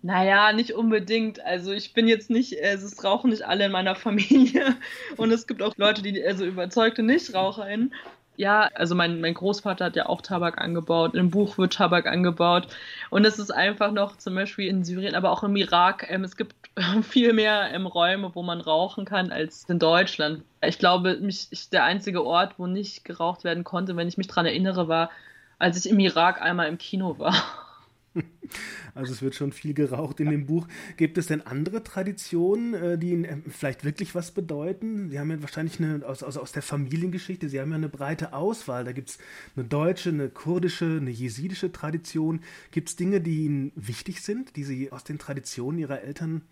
Naja, 0.02 0.52
nicht 0.52 0.74
unbedingt. 0.74 1.40
Also 1.46 1.74
ich 1.74 1.94
bin 1.94 2.08
jetzt 2.08 2.32
nicht, 2.32 2.54
äh, 2.54 2.74
es 2.74 3.04
rauchen 3.04 3.30
nicht 3.30 3.44
alle 3.44 3.68
in 3.68 3.72
meiner 3.72 3.96
Familie. 3.96 4.76
Und 5.16 5.32
es 5.32 5.46
gibt 5.46 5.62
auch 5.62 5.76
Leute, 5.78 6.02
die, 6.02 6.26
also 6.26 6.44
überzeugte 6.44 7.04
NichtraucherInnen. 7.04 7.94
Ja, 8.38 8.70
also 8.76 8.96
mein, 8.96 9.22
mein 9.22 9.34
Großvater 9.34 9.86
hat 9.86 9.96
ja 9.96 10.08
auch 10.08 10.22
Tabak 10.22 10.60
angebaut. 10.60 11.16
Im 11.16 11.32
Buch 11.32 11.58
wird 11.58 11.74
Tabak 11.74 12.06
angebaut. 12.06 12.68
Und 13.10 13.26
es 13.26 13.40
ist 13.40 13.52
einfach 13.52 13.92
noch 13.92 14.18
zum 14.18 14.36
Beispiel 14.36 14.68
in 14.68 14.84
Syrien, 14.84 15.16
aber 15.16 15.32
auch 15.32 15.44
im 15.44 15.56
Irak. 15.56 16.06
Ähm, 16.10 16.24
es 16.24 16.36
gibt 16.36 16.56
viel 17.04 17.34
mehr 17.34 17.72
ähm, 17.74 17.88
Räume, 17.88 18.32
wo 18.36 18.44
man 18.44 18.62
rauchen 18.62 19.06
kann 19.06 19.32
als 19.32 19.64
in 19.70 19.80
Deutschland. 19.80 20.44
Ich 20.62 20.80
glaube, 20.80 21.18
mich, 21.18 21.48
ich, 21.52 21.70
der 21.70 21.84
einzige 21.86 22.26
Ort, 22.26 22.60
wo 22.60 22.68
nicht 22.68 23.06
geraucht 23.06 23.44
werden 23.44 23.64
konnte, 23.64 23.96
wenn 23.96 24.08
ich 24.08 24.18
mich 24.18 24.28
daran 24.28 24.46
erinnere, 24.46 24.88
war, 24.88 25.10
als 25.60 25.84
ich 25.84 25.92
im 25.92 26.00
Irak 26.00 26.42
einmal 26.42 26.68
im 26.68 26.78
Kino 26.78 27.18
war. 27.20 27.36
Also 28.94 29.12
es 29.12 29.22
wird 29.22 29.36
schon 29.36 29.52
viel 29.52 29.74
geraucht 29.74 30.22
in 30.22 30.30
dem 30.30 30.46
Buch. 30.46 30.68
Gibt 30.96 31.18
es 31.18 31.28
denn 31.28 31.42
andere 31.42 31.84
Traditionen, 31.84 32.74
äh, 32.74 32.98
die 32.98 33.12
Ihnen 33.12 33.26
ähm, 33.26 33.44
vielleicht 33.50 33.84
wirklich 33.84 34.16
was 34.16 34.32
bedeuten? 34.32 35.10
Sie 35.10 35.20
haben 35.20 35.30
ja 35.30 35.42
wahrscheinlich 35.42 35.80
eine, 35.80 36.06
aus, 36.06 36.24
aus, 36.24 36.38
aus 36.38 36.54
der 36.54 36.62
Familiengeschichte, 36.62 37.50
Sie 37.50 37.60
haben 37.60 37.72
ja 37.72 37.76
eine 37.76 37.90
breite 37.90 38.34
Auswahl. 38.34 38.86
Da 38.86 38.94
gibt 38.94 39.10
es 39.10 39.18
eine 39.56 39.66
deutsche, 39.66 40.10
eine 40.10 40.30
kurdische, 40.30 40.98
eine 41.02 41.12
jesidische 41.12 41.72
Tradition. 41.72 42.40
Gibt 42.72 42.90
es 42.90 42.96
Dinge, 42.96 43.20
die 43.20 43.46
Ihnen 43.46 43.72
wichtig 43.76 44.22
sind, 44.22 44.56
die 44.56 44.64
Sie 44.64 44.92
aus 44.92 45.04
den 45.04 45.20
Traditionen 45.20 45.78
Ihrer 45.80 46.02
Eltern 46.02 46.44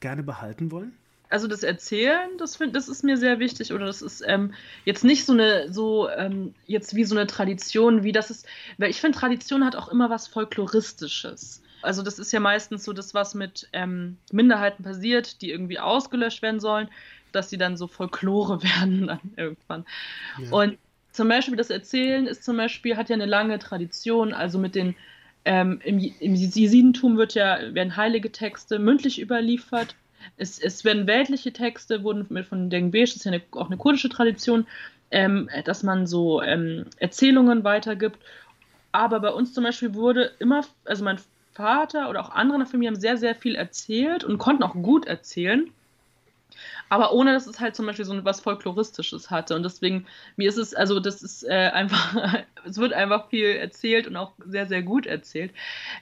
gerne 0.00 0.22
behalten 0.22 0.70
wollen? 0.70 0.92
Also 1.32 1.48
das 1.48 1.62
Erzählen, 1.62 2.36
das, 2.38 2.56
find, 2.56 2.76
das 2.76 2.88
ist 2.88 3.02
mir 3.02 3.16
sehr 3.16 3.38
wichtig. 3.38 3.72
Oder 3.72 3.86
das 3.86 4.02
ist 4.02 4.22
ähm, 4.26 4.52
jetzt 4.84 5.02
nicht 5.02 5.24
so 5.24 5.32
eine, 5.32 5.72
so 5.72 6.08
ähm, 6.10 6.54
jetzt 6.66 6.94
wie 6.94 7.04
so 7.04 7.16
eine 7.16 7.26
Tradition, 7.26 8.02
wie 8.02 8.12
das 8.12 8.30
ist, 8.30 8.46
weil 8.78 8.90
ich 8.90 9.00
finde, 9.00 9.18
Tradition 9.18 9.64
hat 9.64 9.74
auch 9.74 9.88
immer 9.88 10.10
was 10.10 10.28
Folkloristisches. 10.28 11.62
Also 11.80 12.02
das 12.02 12.18
ist 12.18 12.32
ja 12.32 12.40
meistens 12.40 12.84
so 12.84 12.92
das, 12.92 13.14
was 13.14 13.34
mit 13.34 13.68
ähm, 13.72 14.18
Minderheiten 14.30 14.84
passiert, 14.84 15.40
die 15.42 15.50
irgendwie 15.50 15.78
ausgelöscht 15.78 16.42
werden 16.42 16.60
sollen, 16.60 16.88
dass 17.32 17.50
sie 17.50 17.58
dann 17.58 17.76
so 17.76 17.86
Folklore 17.86 18.62
werden 18.62 19.06
dann 19.06 19.20
irgendwann. 19.36 19.86
Ja. 20.38 20.50
Und 20.50 20.78
zum 21.12 21.28
Beispiel 21.28 21.56
das 21.56 21.70
Erzählen 21.70 22.26
ist 22.26 22.44
zum 22.44 22.56
Beispiel, 22.56 22.96
hat 22.96 23.08
ja 23.08 23.14
eine 23.14 23.26
lange 23.26 23.58
Tradition, 23.58 24.32
also 24.32 24.58
mit 24.58 24.74
den 24.74 24.94
ähm, 25.44 25.80
im, 25.82 25.98
im 25.98 26.34
Jesidentum 26.36 27.16
wird 27.16 27.34
ja, 27.34 27.58
werden 27.74 27.96
heilige 27.96 28.30
Texte 28.30 28.78
mündlich 28.78 29.20
überliefert 29.20 29.96
es, 30.36 30.58
es 30.58 30.84
werden 30.84 31.06
weltliche 31.06 31.52
Texte, 31.52 32.04
wurden 32.04 32.26
mit 32.28 32.46
von 32.46 32.70
Dengbesch, 32.70 33.10
das 33.10 33.16
ist 33.18 33.24
ja 33.24 33.32
eine, 33.32 33.42
auch 33.52 33.66
eine 33.66 33.76
kurdische 33.76 34.08
Tradition, 34.08 34.66
ähm, 35.10 35.48
dass 35.64 35.82
man 35.82 36.06
so 36.06 36.42
ähm, 36.42 36.86
Erzählungen 36.98 37.64
weitergibt. 37.64 38.18
Aber 38.92 39.20
bei 39.20 39.30
uns 39.30 39.54
zum 39.54 39.64
Beispiel 39.64 39.94
wurde 39.94 40.32
immer, 40.38 40.64
also 40.84 41.04
mein 41.04 41.18
Vater 41.52 42.08
oder 42.08 42.20
auch 42.20 42.30
andere 42.30 42.56
in 42.56 42.64
der 42.64 42.70
Familie 42.70 42.90
haben 42.90 43.00
sehr, 43.00 43.16
sehr 43.16 43.34
viel 43.34 43.54
erzählt 43.54 44.24
und 44.24 44.38
konnten 44.38 44.62
auch 44.62 44.74
gut 44.74 45.06
erzählen. 45.06 45.70
Aber 46.88 47.12
ohne, 47.12 47.32
dass 47.32 47.46
es 47.46 47.60
halt 47.60 47.74
zum 47.74 47.86
Beispiel 47.86 48.04
so 48.04 48.24
was 48.24 48.40
Folkloristisches 48.40 49.30
hatte. 49.30 49.54
Und 49.54 49.62
deswegen, 49.62 50.06
mir 50.36 50.48
ist 50.48 50.58
es, 50.58 50.74
also 50.74 51.00
das 51.00 51.22
ist 51.22 51.42
äh, 51.44 51.70
einfach, 51.72 52.44
es 52.64 52.78
wird 52.78 52.92
einfach 52.92 53.28
viel 53.28 53.46
erzählt 53.46 54.06
und 54.06 54.16
auch 54.16 54.32
sehr, 54.44 54.66
sehr 54.66 54.82
gut 54.82 55.06
erzählt. 55.06 55.52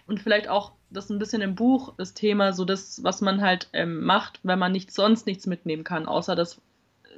Und 0.06 0.20
vielleicht 0.20 0.48
auch 0.48 0.72
das 0.90 1.10
ein 1.10 1.18
bisschen 1.18 1.42
im 1.42 1.54
Buch, 1.54 1.94
das 1.96 2.14
Thema, 2.14 2.52
so 2.52 2.64
das, 2.64 3.02
was 3.02 3.20
man 3.20 3.40
halt 3.40 3.68
ähm, 3.72 4.02
macht, 4.02 4.40
wenn 4.42 4.58
man 4.58 4.72
nicht 4.72 4.92
sonst 4.92 5.26
nichts 5.26 5.46
mitnehmen 5.46 5.84
kann, 5.84 6.06
außer 6.06 6.34
das 6.34 6.60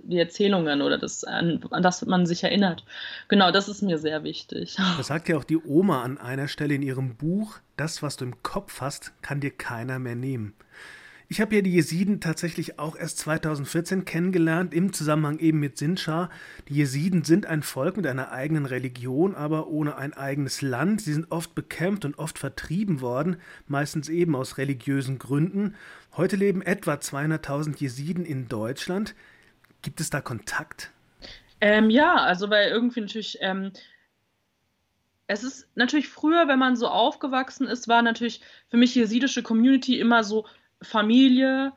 die 0.04 0.18
Erzählungen 0.18 0.82
oder 0.82 0.98
das, 0.98 1.24
an, 1.24 1.60
an, 1.70 1.82
das 1.82 2.04
man 2.06 2.26
sich 2.26 2.42
erinnert. 2.42 2.84
Genau, 3.28 3.50
das 3.50 3.68
ist 3.68 3.82
mir 3.82 3.98
sehr 3.98 4.24
wichtig. 4.24 4.76
Das 4.96 5.06
sagt 5.06 5.28
ja 5.28 5.36
auch 5.36 5.44
die 5.44 5.58
Oma 5.58 6.02
an 6.02 6.18
einer 6.18 6.48
Stelle 6.48 6.74
in 6.74 6.82
ihrem 6.82 7.16
Buch, 7.16 7.58
das, 7.76 8.02
was 8.02 8.16
du 8.16 8.24
im 8.24 8.42
Kopf 8.42 8.80
hast, 8.80 9.12
kann 9.22 9.40
dir 9.40 9.50
keiner 9.50 9.98
mehr 9.98 10.16
nehmen. 10.16 10.54
Ich 11.32 11.40
habe 11.40 11.54
ja 11.54 11.62
die 11.62 11.72
Jesiden 11.72 12.20
tatsächlich 12.20 12.78
auch 12.78 12.94
erst 12.94 13.16
2014 13.20 14.04
kennengelernt, 14.04 14.74
im 14.74 14.92
Zusammenhang 14.92 15.38
eben 15.38 15.60
mit 15.60 15.78
Sinjar. 15.78 16.28
Die 16.68 16.74
Jesiden 16.74 17.24
sind 17.24 17.46
ein 17.46 17.62
Volk 17.62 17.96
mit 17.96 18.06
einer 18.06 18.32
eigenen 18.32 18.66
Religion, 18.66 19.34
aber 19.34 19.68
ohne 19.68 19.96
ein 19.96 20.12
eigenes 20.12 20.60
Land. 20.60 21.00
Sie 21.00 21.14
sind 21.14 21.32
oft 21.32 21.54
bekämpft 21.54 22.04
und 22.04 22.18
oft 22.18 22.38
vertrieben 22.38 23.00
worden, 23.00 23.38
meistens 23.66 24.10
eben 24.10 24.36
aus 24.36 24.58
religiösen 24.58 25.18
Gründen. 25.18 25.74
Heute 26.18 26.36
leben 26.36 26.60
etwa 26.60 26.96
200.000 26.96 27.80
Jesiden 27.80 28.26
in 28.26 28.48
Deutschland. 28.48 29.14
Gibt 29.80 30.02
es 30.02 30.10
da 30.10 30.20
Kontakt? 30.20 30.90
Ähm, 31.62 31.88
ja, 31.88 32.14
also 32.16 32.50
weil 32.50 32.68
irgendwie 32.68 33.00
natürlich. 33.00 33.38
Ähm 33.40 33.72
es 35.28 35.44
ist 35.44 35.66
natürlich 35.76 36.10
früher, 36.10 36.46
wenn 36.46 36.58
man 36.58 36.76
so 36.76 36.88
aufgewachsen 36.88 37.66
ist, 37.66 37.88
war 37.88 38.02
natürlich 38.02 38.42
für 38.68 38.76
mich 38.76 38.94
jesidische 38.94 39.42
Community 39.42 39.98
immer 39.98 40.24
so 40.24 40.44
Familie, 40.82 41.72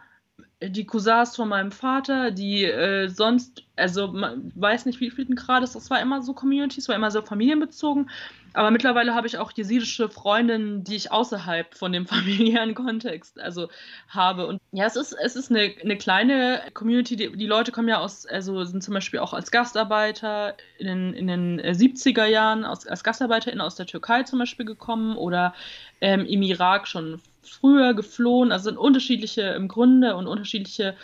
die 0.61 0.85
Cousins 0.85 1.35
von 1.35 1.49
meinem 1.49 1.71
Vater, 1.71 2.31
die 2.31 2.63
äh, 2.63 3.07
sonst, 3.07 3.63
also 3.75 4.07
man 4.07 4.51
weiß 4.55 4.85
nicht, 4.85 4.99
wie 4.99 5.11
viel 5.11 5.25
Grad 5.35 5.63
ist, 5.63 5.75
das 5.75 5.89
war 5.89 6.01
immer 6.01 6.21
so 6.21 6.33
Community, 6.33 6.79
es 6.79 6.87
war 6.87 6.95
immer 6.95 7.11
so 7.11 7.21
familienbezogen. 7.21 8.09
Aber 8.53 8.71
mittlerweile 8.71 9.13
habe 9.13 9.27
ich 9.27 9.37
auch 9.37 9.51
jesidische 9.51 10.07
Freundinnen, 10.07 10.85
die 10.85 10.95
ich 10.95 11.11
außerhalb 11.11 11.75
von 11.75 11.91
dem 11.91 12.07
familiären 12.07 12.73
Kontext 12.73 13.37
also 13.39 13.67
habe. 14.07 14.47
Und 14.47 14.61
ja, 14.71 14.85
es 14.85 14.95
ist, 14.95 15.11
es 15.11 15.35
ist 15.35 15.51
eine, 15.51 15.73
eine 15.83 15.97
kleine 15.97 16.61
Community. 16.73 17.17
Die, 17.17 17.35
die 17.35 17.47
Leute 17.47 17.73
kommen 17.73 17.89
ja 17.89 17.99
aus, 17.99 18.25
also 18.25 18.63
sind 18.63 18.81
zum 18.81 18.93
Beispiel 18.93 19.19
auch 19.19 19.33
als 19.33 19.51
Gastarbeiter 19.51 20.55
in 20.77 20.87
den, 20.87 21.13
in 21.13 21.27
den 21.27 21.59
70er 21.59 22.25
Jahren, 22.25 22.63
aus, 22.63 22.87
als 22.87 23.03
GastarbeiterInnen 23.03 23.61
aus 23.61 23.75
der 23.75 23.87
Türkei 23.87 24.23
zum 24.23 24.39
Beispiel 24.39 24.65
gekommen 24.65 25.17
oder 25.17 25.53
ähm, 25.99 26.25
im 26.25 26.41
Irak 26.41 26.87
schon 26.87 27.21
früher 27.47 27.93
geflohen. 27.93 28.51
Also 28.51 28.65
sind 28.65 28.77
unterschiedliche 28.77 29.41
im 29.41 29.67
Grunde 29.67 30.15
und 30.15 30.27
unterschiedliche 30.27 30.95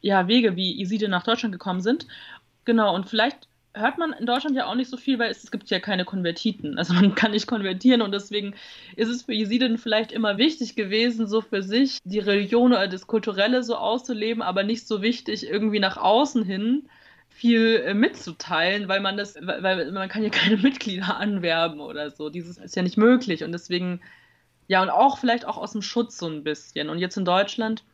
ja, 0.00 0.28
Wege, 0.28 0.56
wie 0.56 0.72
Jeside 0.72 1.08
nach 1.08 1.22
Deutschland 1.22 1.52
gekommen 1.52 1.80
sind. 1.80 2.06
Genau, 2.64 2.94
und 2.94 3.08
vielleicht 3.08 3.48
hört 3.74 3.98
man 3.98 4.12
in 4.12 4.26
Deutschland 4.26 4.56
ja 4.56 4.66
auch 4.66 4.74
nicht 4.74 4.88
so 4.88 4.96
viel, 4.96 5.18
weil 5.18 5.30
es, 5.30 5.44
es, 5.44 5.50
gibt 5.50 5.68
ja 5.68 5.80
keine 5.80 6.04
Konvertiten. 6.04 6.78
Also 6.78 6.94
man 6.94 7.14
kann 7.14 7.32
nicht 7.32 7.46
konvertieren 7.46 8.02
und 8.02 8.12
deswegen 8.12 8.54
ist 8.96 9.08
es 9.08 9.22
für 9.22 9.32
Jesiden 9.32 9.78
vielleicht 9.78 10.12
immer 10.12 10.38
wichtig 10.38 10.76
gewesen, 10.76 11.26
so 11.26 11.40
für 11.40 11.62
sich 11.62 11.98
die 12.04 12.20
Religion 12.20 12.72
oder 12.72 12.86
das 12.86 13.06
Kulturelle 13.06 13.62
so 13.62 13.76
auszuleben, 13.76 14.42
aber 14.42 14.62
nicht 14.62 14.86
so 14.86 15.02
wichtig, 15.02 15.48
irgendwie 15.48 15.80
nach 15.80 15.96
außen 15.96 16.44
hin 16.44 16.88
viel 17.28 17.82
äh, 17.84 17.94
mitzuteilen, 17.94 18.86
weil 18.86 19.00
man 19.00 19.16
das, 19.16 19.34
weil 19.34 19.90
man 19.90 20.08
kann 20.08 20.22
ja 20.22 20.30
keine 20.30 20.56
Mitglieder 20.62 21.16
anwerben 21.18 21.80
oder 21.80 22.10
so. 22.10 22.30
Dieses 22.30 22.58
ist 22.58 22.76
ja 22.76 22.82
nicht 22.82 22.96
möglich 22.96 23.42
und 23.42 23.50
deswegen 23.50 24.00
ja, 24.68 24.82
und 24.82 24.90
auch 24.90 25.18
vielleicht 25.18 25.44
auch 25.44 25.56
aus 25.56 25.72
dem 25.72 25.82
Schutz 25.82 26.18
so 26.18 26.26
ein 26.26 26.44
bisschen. 26.44 26.88
Und 26.88 26.98
jetzt 26.98 27.16
in 27.16 27.24
Deutschland, 27.24 27.84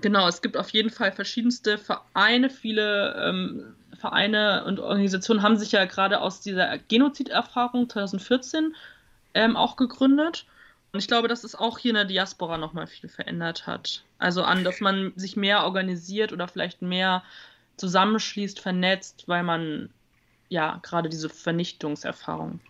genau, 0.00 0.28
es 0.28 0.42
gibt 0.42 0.56
auf 0.56 0.70
jeden 0.70 0.90
Fall 0.90 1.12
verschiedenste 1.12 1.78
Vereine, 1.78 2.50
viele 2.50 3.14
ähm, 3.24 3.74
Vereine 3.98 4.64
und 4.64 4.78
Organisationen 4.78 5.42
haben 5.42 5.56
sich 5.56 5.72
ja 5.72 5.84
gerade 5.84 6.20
aus 6.20 6.40
dieser 6.40 6.78
Genoziderfahrung 6.78 7.88
2014 7.88 8.76
ähm, 9.34 9.56
auch 9.56 9.76
gegründet. 9.76 10.46
Und 10.92 11.00
ich 11.00 11.08
glaube, 11.08 11.28
dass 11.28 11.44
es 11.44 11.54
auch 11.54 11.78
hier 11.78 11.90
in 11.90 11.96
der 11.96 12.04
Diaspora 12.04 12.56
nochmal 12.58 12.86
viel 12.86 13.10
verändert 13.10 13.66
hat. 13.66 14.04
Also 14.18 14.42
an, 14.42 14.64
dass 14.64 14.80
man 14.80 15.12
sich 15.16 15.36
mehr 15.36 15.64
organisiert 15.64 16.32
oder 16.32 16.48
vielleicht 16.48 16.80
mehr 16.80 17.22
zusammenschließt, 17.76 18.60
vernetzt, 18.60 19.24
weil 19.26 19.42
man 19.42 19.90
ja 20.48 20.78
gerade 20.82 21.08
diese 21.08 21.28
Vernichtungserfahrung. 21.28 22.60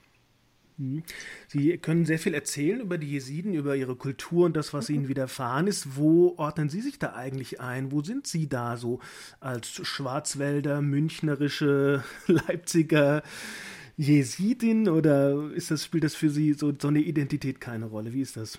Sie 1.48 1.76
können 1.78 2.04
sehr 2.04 2.20
viel 2.20 2.34
erzählen 2.34 2.80
über 2.80 2.98
die 2.98 3.10
Jesiden, 3.10 3.52
über 3.54 3.74
ihre 3.74 3.96
Kultur 3.96 4.46
und 4.46 4.56
das, 4.56 4.72
was 4.72 4.88
mhm. 4.88 4.94
ihnen 4.94 5.08
widerfahren 5.08 5.66
ist. 5.66 5.96
Wo 5.96 6.34
ordnen 6.36 6.68
Sie 6.68 6.80
sich 6.80 6.98
da 6.98 7.14
eigentlich 7.14 7.60
ein? 7.60 7.90
Wo 7.90 8.02
sind 8.02 8.26
Sie 8.26 8.48
da 8.48 8.76
so 8.76 9.00
als 9.40 9.68
Schwarzwälder, 9.68 10.80
Münchnerische, 10.80 12.04
Leipziger 12.26 13.22
Jesidin 13.96 14.88
oder 14.88 15.50
ist 15.52 15.72
das, 15.72 15.84
spielt 15.84 16.04
das 16.04 16.14
für 16.14 16.30
Sie 16.30 16.52
so, 16.52 16.72
so 16.78 16.88
eine 16.88 17.00
Identität 17.00 17.60
keine 17.60 17.86
Rolle? 17.86 18.12
Wie 18.12 18.20
ist 18.20 18.36
das? 18.36 18.58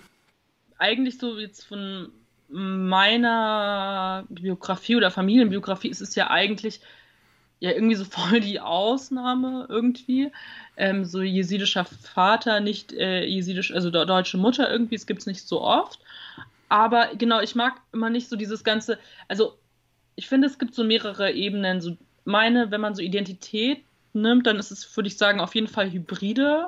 Eigentlich 0.78 1.18
so 1.18 1.38
jetzt 1.38 1.64
von 1.64 2.10
meiner 2.50 4.26
Biografie 4.28 4.96
oder 4.98 5.12
Familienbiografie 5.12 5.90
ist 5.90 6.02
es 6.02 6.16
ja 6.16 6.30
eigentlich 6.30 6.82
ja 7.60 7.72
irgendwie 7.72 7.96
so 7.96 8.06
voll 8.10 8.40
die 8.40 8.60
Ausnahme 8.60 9.68
irgendwie. 9.70 10.32
Ähm, 10.78 11.06
so 11.06 11.22
jesidischer 11.22 11.86
Vater, 11.86 12.60
nicht 12.60 12.94
äh, 12.94 13.26
jesidisch, 13.26 13.74
also 13.74 13.90
deutsche 13.90 14.38
Mutter 14.38 14.72
irgendwie, 14.72 14.96
es 14.96 15.08
gibt 15.08 15.22
es 15.22 15.28
nicht 15.28 15.48
so 15.48 15.62
oft. 15.62 16.00
Aber 16.70 17.10
genau, 17.16 17.42
ich 17.42 17.56
mag 17.56 17.82
immer 17.92 18.10
nicht 18.10 18.30
so 18.30 18.36
dieses 18.36 18.64
ganze, 18.64 19.00
also 19.28 19.58
ich 20.16 20.28
finde, 20.28 20.48
es 20.48 20.60
gibt 20.60 20.76
so 20.76 20.84
mehrere 20.84 21.32
Ebenen. 21.32 21.82
So 21.82 21.98
meine, 22.26 22.72
wenn 22.72 22.82
man 22.82 22.96
so 22.96 23.02
Identität 23.02 23.84
nimmt, 24.14 24.48
dann 24.48 24.58
ist 24.58 24.72
es, 24.72 24.96
würde 24.96 25.08
ich 25.08 25.18
sagen, 25.18 25.40
auf 25.40 25.56
jeden 25.56 25.68
Fall 25.68 25.92
hybride. 25.92 26.68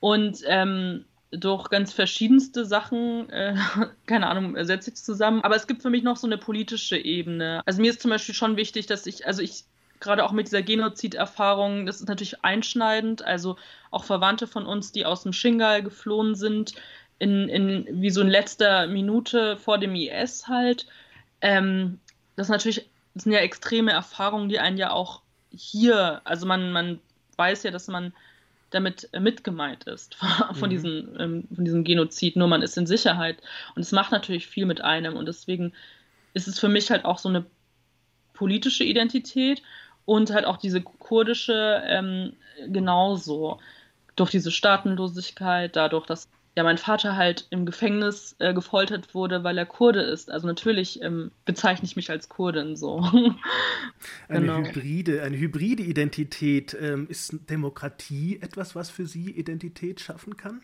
Und 0.00 0.42
ähm, 0.46 1.04
durch 1.30 1.70
ganz 1.70 1.92
verschiedenste 1.92 2.64
Sachen, 2.64 3.30
äh, 3.30 3.54
keine 4.06 4.26
Ahnung, 4.28 4.62
setze 4.64 4.90
ich 4.90 4.96
zusammen. 4.96 5.42
Aber 5.42 5.56
es 5.56 5.66
gibt 5.66 5.82
für 5.82 5.90
mich 5.90 6.02
noch 6.02 6.16
so 6.16 6.26
eine 6.26 6.38
politische 6.38 6.98
Ebene. 6.98 7.62
Also 7.64 7.80
mir 7.80 7.90
ist 7.90 8.02
zum 8.02 8.10
Beispiel 8.10 8.34
schon 8.34 8.56
wichtig, 8.56 8.86
dass 8.86 9.06
ich, 9.06 9.26
also 9.26 9.42
ich 9.42 9.64
gerade 10.00 10.24
auch 10.24 10.32
mit 10.32 10.46
dieser 10.46 10.62
Genoziderfahrung, 10.62 11.86
das 11.86 12.00
ist 12.00 12.08
natürlich 12.08 12.42
einschneidend. 12.42 13.22
Also 13.22 13.56
auch 13.90 14.04
Verwandte 14.04 14.46
von 14.46 14.66
uns, 14.66 14.92
die 14.92 15.06
aus 15.06 15.22
dem 15.22 15.32
Shingal 15.32 15.82
geflohen 15.82 16.34
sind, 16.34 16.74
in, 17.18 17.48
in 17.48 17.86
wie 18.00 18.10
so 18.10 18.22
in 18.22 18.28
letzter 18.28 18.86
Minute 18.86 19.56
vor 19.58 19.78
dem 19.78 19.94
IS 19.94 20.48
halt. 20.48 20.86
Ähm, 21.42 22.00
das 22.36 22.48
natürlich, 22.48 22.88
das 23.14 23.24
sind 23.24 23.32
ja 23.32 23.40
extreme 23.40 23.92
Erfahrungen, 23.92 24.48
die 24.48 24.58
einen 24.58 24.78
ja 24.78 24.90
auch 24.90 25.20
hier, 25.52 26.22
also 26.24 26.46
man, 26.46 26.72
man 26.72 26.98
weiß 27.36 27.62
ja, 27.64 27.70
dass 27.70 27.88
man 27.88 28.14
damit 28.70 29.08
äh, 29.12 29.20
mitgemeint 29.20 29.84
ist 29.84 30.14
von, 30.52 30.68
mhm. 30.68 30.70
diesem, 30.70 31.16
ähm, 31.18 31.48
von 31.54 31.64
diesem 31.64 31.84
Genozid, 31.84 32.36
nur 32.36 32.48
man 32.48 32.62
ist 32.62 32.78
in 32.78 32.86
Sicherheit. 32.86 33.42
Und 33.74 33.82
es 33.82 33.92
macht 33.92 34.12
natürlich 34.12 34.46
viel 34.46 34.64
mit 34.64 34.80
einem 34.80 35.16
und 35.16 35.26
deswegen 35.26 35.72
ist 36.32 36.48
es 36.48 36.58
für 36.58 36.68
mich 36.68 36.90
halt 36.90 37.04
auch 37.04 37.18
so 37.18 37.28
eine 37.28 37.44
politische 38.32 38.84
Identität 38.84 39.62
und 40.10 40.32
halt 40.32 40.44
auch 40.44 40.56
diese 40.56 40.80
kurdische 40.80 41.84
ähm, 41.86 42.32
genauso. 42.66 43.60
Durch 44.16 44.32
diese 44.32 44.50
Staatenlosigkeit, 44.50 45.76
dadurch, 45.76 46.04
dass 46.04 46.28
ja 46.56 46.64
mein 46.64 46.78
Vater 46.78 47.14
halt 47.14 47.46
im 47.50 47.64
Gefängnis 47.64 48.34
äh, 48.40 48.52
gefoltert 48.52 49.14
wurde, 49.14 49.44
weil 49.44 49.56
er 49.56 49.66
Kurde 49.66 50.00
ist. 50.00 50.28
Also 50.28 50.48
natürlich 50.48 51.00
ähm, 51.00 51.30
bezeichne 51.44 51.84
ich 51.84 51.94
mich 51.94 52.10
als 52.10 52.28
Kurdin 52.28 52.74
so. 52.74 52.98
eine 54.28 54.40
genau. 54.40 54.56
hybride, 54.56 55.22
eine 55.22 55.38
hybride 55.38 55.84
Identität. 55.84 56.76
Ähm, 56.80 57.06
ist 57.08 57.48
Demokratie 57.48 58.40
etwas, 58.42 58.74
was 58.74 58.90
für 58.90 59.06
Sie 59.06 59.30
Identität 59.30 60.00
schaffen 60.00 60.36
kann? 60.36 60.60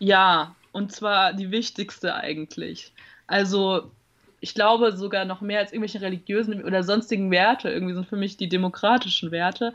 Ja, 0.00 0.56
und 0.72 0.90
zwar 0.90 1.34
die 1.34 1.52
wichtigste 1.52 2.16
eigentlich. 2.16 2.92
Also 3.28 3.92
ich 4.42 4.54
glaube 4.54 4.92
sogar 4.92 5.24
noch 5.24 5.40
mehr 5.40 5.60
als 5.60 5.72
irgendwelche 5.72 6.02
religiösen 6.02 6.62
oder 6.62 6.82
sonstigen 6.82 7.30
Werte 7.30 7.70
irgendwie 7.70 7.94
sind 7.94 8.06
für 8.06 8.16
mich 8.16 8.36
die 8.36 8.48
demokratischen 8.48 9.30
Werte 9.30 9.72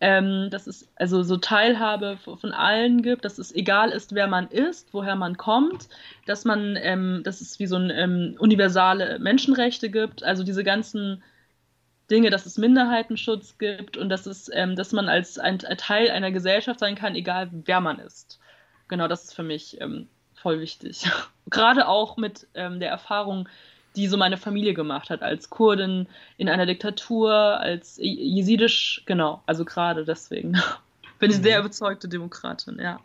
ähm, 0.00 0.48
dass 0.50 0.66
es 0.66 0.88
also 0.96 1.22
so 1.22 1.36
Teilhabe 1.36 2.18
von 2.18 2.52
allen 2.52 3.02
gibt, 3.02 3.24
dass 3.24 3.38
es 3.38 3.54
egal 3.54 3.90
ist, 3.90 4.14
wer 4.14 4.28
man 4.28 4.48
ist, 4.48 4.94
woher 4.94 5.16
man 5.16 5.36
kommt, 5.36 5.88
dass 6.26 6.44
man, 6.44 6.76
ähm, 6.80 7.22
dass 7.24 7.40
es 7.40 7.58
wie 7.58 7.66
so 7.66 7.76
ein 7.76 7.90
ähm, 7.90 8.36
universale 8.38 9.18
Menschenrechte 9.18 9.90
gibt, 9.90 10.22
also 10.22 10.44
diese 10.44 10.62
ganzen 10.62 11.22
Dinge, 12.10 12.30
dass 12.30 12.46
es 12.46 12.58
Minderheitenschutz 12.58 13.58
gibt 13.58 13.96
und 13.96 14.08
dass 14.08 14.26
es, 14.26 14.48
ähm, 14.54 14.76
dass 14.76 14.92
man 14.92 15.08
als 15.08 15.38
ein, 15.38 15.64
ein, 15.64 15.76
Teil 15.76 16.10
einer 16.10 16.30
Gesellschaft 16.30 16.78
sein 16.78 16.94
kann, 16.94 17.16
egal 17.16 17.50
wer 17.52 17.80
man 17.80 17.98
ist. 17.98 18.38
Genau, 18.86 19.08
das 19.08 19.24
ist 19.24 19.34
für 19.34 19.42
mich 19.42 19.80
ähm, 19.80 20.08
voll 20.34 20.60
wichtig. 20.60 21.10
Gerade 21.50 21.88
auch 21.88 22.16
mit 22.16 22.46
ähm, 22.54 22.78
der 22.78 22.90
Erfahrung, 22.90 23.48
die 23.98 24.06
so 24.06 24.16
meine 24.16 24.36
Familie 24.36 24.74
gemacht 24.74 25.10
hat, 25.10 25.22
als 25.22 25.50
Kurdin 25.50 26.06
in 26.36 26.48
einer 26.48 26.66
Diktatur, 26.66 27.32
als 27.32 27.98
jesidisch, 28.00 29.02
genau, 29.06 29.42
also 29.46 29.64
gerade 29.64 30.04
deswegen. 30.04 30.52
Bin 31.18 31.30
ich 31.30 31.38
mhm. 31.38 31.42
sehr 31.42 31.58
überzeugte 31.58 32.08
Demokratin, 32.08 32.78
ja. 32.80 33.00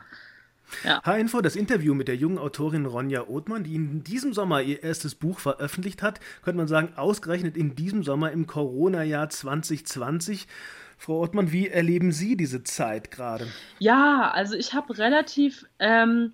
Ja. 0.83 1.01
H-Info, 1.03 1.41
das 1.41 1.55
Interview 1.55 1.93
mit 1.93 2.07
der 2.07 2.15
jungen 2.15 2.37
Autorin 2.37 2.85
Ronja 2.85 3.27
Othmann, 3.27 3.63
die 3.63 3.75
in 3.75 4.03
diesem 4.03 4.33
Sommer 4.33 4.61
ihr 4.61 4.83
erstes 4.83 5.15
Buch 5.15 5.39
veröffentlicht 5.39 6.01
hat, 6.01 6.19
könnte 6.43 6.57
man 6.57 6.67
sagen, 6.67 6.93
ausgerechnet 6.95 7.57
in 7.57 7.75
diesem 7.75 8.03
Sommer 8.03 8.31
im 8.31 8.47
Corona-Jahr 8.47 9.29
2020. 9.29 10.47
Frau 10.97 11.21
Othmann, 11.21 11.51
wie 11.51 11.67
erleben 11.67 12.11
Sie 12.11 12.37
diese 12.37 12.63
Zeit 12.63 13.11
gerade? 13.11 13.47
Ja, 13.79 14.31
also 14.33 14.55
ich 14.55 14.73
habe 14.73 14.97
relativ 14.97 15.65
ähm, 15.79 16.33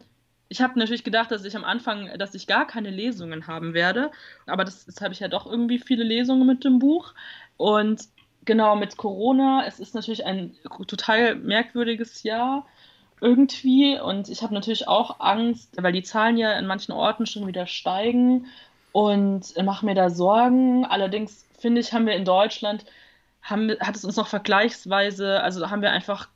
ich 0.49 0.61
habe 0.61 0.77
natürlich 0.77 1.03
gedacht, 1.03 1.31
dass 1.31 1.45
ich 1.45 1.55
am 1.55 1.63
Anfang, 1.63 2.17
dass 2.17 2.33
ich 2.33 2.47
gar 2.47 2.65
keine 2.65 2.89
Lesungen 2.89 3.45
haben 3.45 3.75
werde. 3.75 4.11
Aber 4.47 4.65
das, 4.65 4.85
das 4.85 4.99
habe 4.99 5.13
ich 5.13 5.19
ja 5.19 5.27
doch 5.27 5.45
irgendwie 5.45 5.77
viele 5.77 6.03
Lesungen 6.03 6.47
mit 6.47 6.63
dem 6.63 6.79
Buch. 6.79 7.13
Und 7.55 8.01
genau 8.45 8.75
mit 8.75 8.97
Corona, 8.97 9.63
es 9.67 9.79
ist 9.79 9.93
natürlich 9.93 10.25
ein 10.25 10.55
total 10.87 11.35
merkwürdiges 11.35 12.23
Jahr 12.23 12.65
irgendwie. 13.21 13.99
Und 13.99 14.27
ich 14.27 14.41
habe 14.41 14.55
natürlich 14.55 14.87
auch 14.87 15.19
Angst, 15.19 15.77
weil 15.77 15.93
die 15.93 16.03
Zahlen 16.03 16.37
ja 16.37 16.57
in 16.57 16.65
manchen 16.65 16.93
Orten 16.93 17.27
schon 17.27 17.45
wieder 17.45 17.67
steigen 17.67 18.47
und 18.91 19.55
mache 19.63 19.85
mir 19.85 19.93
da 19.93 20.09
Sorgen. 20.09 20.83
Allerdings 20.83 21.47
finde 21.59 21.81
ich, 21.81 21.93
haben 21.93 22.07
wir 22.07 22.15
in 22.15 22.25
Deutschland, 22.25 22.85
haben, 23.43 23.69
hat 23.79 23.95
es 23.95 24.03
uns 24.03 24.15
noch 24.15 24.27
vergleichsweise, 24.27 25.41
also 25.41 25.69
haben 25.69 25.83
wir 25.83 25.91
einfach 25.91 26.27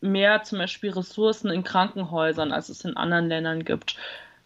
mehr 0.00 0.42
zum 0.42 0.58
Beispiel 0.58 0.90
Ressourcen 0.90 1.50
in 1.50 1.64
Krankenhäusern, 1.64 2.52
als 2.52 2.68
es 2.68 2.84
in 2.84 2.96
anderen 2.96 3.28
Ländern 3.28 3.64
gibt. 3.64 3.96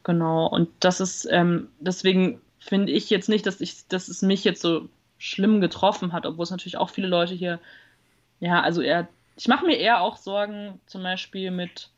Genau. 0.03 0.47
Und 0.47 0.69
das 0.81 1.01
ist, 1.01 1.27
ähm, 1.31 1.69
deswegen 1.81 2.41
finde 2.59 2.93
ich 2.93 3.11
jetzt 3.11 3.29
nicht, 3.29 3.47
dass 3.47 3.61
ich, 3.61 3.87
dass 3.89 4.09
es 4.09 4.23
mich 4.23 4.45
jetzt 4.45 4.63
so 4.63 4.89
schlimm 5.19 5.61
getroffen 5.61 6.13
hat, 6.13 6.27
obwohl 6.27 6.45
es 6.45 6.51
natürlich 6.51 6.79
auch 6.79 6.91
viele 6.91 7.09
Leute 7.09 7.35
hier, 7.35 7.61
ja, 8.41 8.63
also 8.63 8.81
eher, 8.81 9.09
ich 9.37 9.49
mache 9.49 9.67
mir 9.67 9.77
eher 9.77 10.01
auch 10.01 10.17
Sorgen, 10.17 10.81
zum 10.87 11.03
Beispiel 11.03 11.51
mit, 11.51 11.91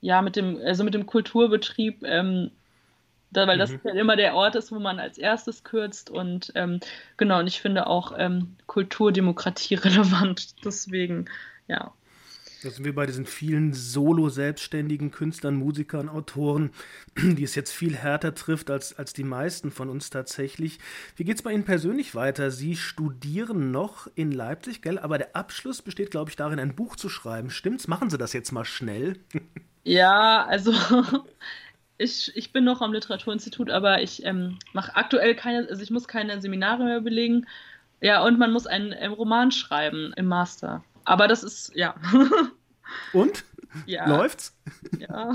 ja, 0.00 0.20
mit 0.20 0.36
dem, 0.36 0.58
also 0.58 0.84
mit 0.84 0.94
dem 0.94 1.06
Kulturbetrieb, 1.06 2.02
ähm, 2.04 2.50
da, 3.30 3.46
weil 3.46 3.56
mhm. 3.56 3.60
das 3.60 3.72
ja 3.82 3.92
immer 3.92 4.16
der 4.16 4.34
Ort 4.34 4.56
ist, 4.56 4.72
wo 4.72 4.78
man 4.78 5.00
als 5.00 5.16
erstes 5.16 5.64
kürzt 5.64 6.10
und 6.10 6.52
ähm, 6.54 6.80
genau, 7.16 7.40
und 7.40 7.46
ich 7.46 7.60
finde 7.60 7.86
auch 7.86 8.12
ähm, 8.16 8.56
Kulturdemokratie 8.66 9.74
relevant, 9.74 10.64
deswegen, 10.64 11.26
ja. 11.66 11.92
Da 12.64 12.70
sind 12.70 12.86
wir 12.86 12.94
bei 12.94 13.04
diesen 13.04 13.26
vielen 13.26 13.74
solo-selbstständigen 13.74 15.10
Künstlern, 15.10 15.54
Musikern, 15.54 16.08
Autoren, 16.08 16.70
die 17.18 17.44
es 17.44 17.54
jetzt 17.54 17.72
viel 17.72 17.94
härter 17.94 18.34
trifft 18.34 18.70
als, 18.70 18.98
als 18.98 19.12
die 19.12 19.22
meisten 19.22 19.70
von 19.70 19.90
uns 19.90 20.08
tatsächlich. 20.08 20.78
Wie 21.14 21.24
geht 21.24 21.36
es 21.36 21.42
bei 21.42 21.52
Ihnen 21.52 21.66
persönlich 21.66 22.14
weiter? 22.14 22.50
Sie 22.50 22.74
studieren 22.76 23.70
noch 23.70 24.08
in 24.14 24.32
Leipzig, 24.32 24.80
gell? 24.80 24.98
Aber 24.98 25.18
der 25.18 25.36
Abschluss 25.36 25.82
besteht, 25.82 26.10
glaube 26.10 26.30
ich, 26.30 26.36
darin, 26.36 26.58
ein 26.58 26.74
Buch 26.74 26.96
zu 26.96 27.10
schreiben. 27.10 27.50
Stimmt's? 27.50 27.86
Machen 27.86 28.08
Sie 28.08 28.16
das 28.16 28.32
jetzt 28.32 28.50
mal 28.50 28.64
schnell. 28.64 29.18
Ja, 29.86 30.46
also 30.46 30.72
ich, 31.98 32.34
ich 32.34 32.54
bin 32.54 32.64
noch 32.64 32.80
am 32.80 32.94
Literaturinstitut, 32.94 33.68
aber 33.68 34.00
ich 34.00 34.24
ähm, 34.24 34.58
mache 34.72 34.96
aktuell 34.96 35.34
keine, 35.34 35.68
also 35.68 35.82
ich 35.82 35.90
muss 35.90 36.08
keine 36.08 36.40
Seminare 36.40 36.84
mehr 36.84 37.02
belegen. 37.02 37.46
Ja, 38.00 38.24
und 38.24 38.38
man 38.38 38.50
muss 38.50 38.66
einen, 38.66 38.94
einen 38.94 39.12
Roman 39.12 39.50
schreiben 39.50 40.14
im 40.16 40.24
Master. 40.24 40.82
Aber 41.04 41.28
das 41.28 41.42
ist, 41.42 41.72
ja. 41.74 41.94
Und? 43.12 43.44
Ja. 43.86 44.08
Läuft's? 44.08 44.56
Ja. 44.98 45.32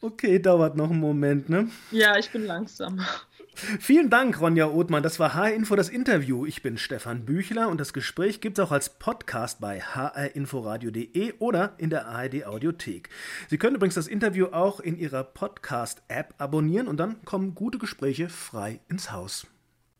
okay, 0.00 0.38
dauert 0.38 0.76
noch 0.76 0.90
einen 0.90 1.00
Moment, 1.00 1.48
ne? 1.48 1.68
Ja, 1.90 2.16
ich 2.18 2.30
bin 2.30 2.46
langsam. 2.46 3.00
Vielen 3.54 4.10
Dank, 4.10 4.40
Ronja 4.40 4.66
Othmann. 4.66 5.04
Das 5.04 5.20
war 5.20 5.34
HR-Info, 5.34 5.76
das 5.76 5.88
Interview. 5.88 6.44
Ich 6.44 6.62
bin 6.62 6.76
Stefan 6.76 7.24
Büchler 7.24 7.68
und 7.68 7.80
das 7.80 7.92
Gespräch 7.92 8.40
gibt 8.40 8.58
es 8.58 8.64
auch 8.64 8.72
als 8.72 8.88
Podcast 8.98 9.60
bei 9.60 9.80
hrinforadio.de 9.80 11.34
oder 11.38 11.74
in 11.78 11.90
der 11.90 12.08
ARD 12.08 12.46
Audiothek. 12.46 13.10
Sie 13.48 13.58
können 13.58 13.76
übrigens 13.76 13.94
das 13.94 14.08
Interview 14.08 14.46
auch 14.46 14.80
in 14.80 14.98
Ihrer 14.98 15.22
Podcast-App 15.22 16.34
abonnieren 16.38 16.88
und 16.88 16.96
dann 16.96 17.24
kommen 17.24 17.54
gute 17.54 17.78
Gespräche 17.78 18.28
frei 18.28 18.80
ins 18.88 19.12
Haus. 19.12 19.46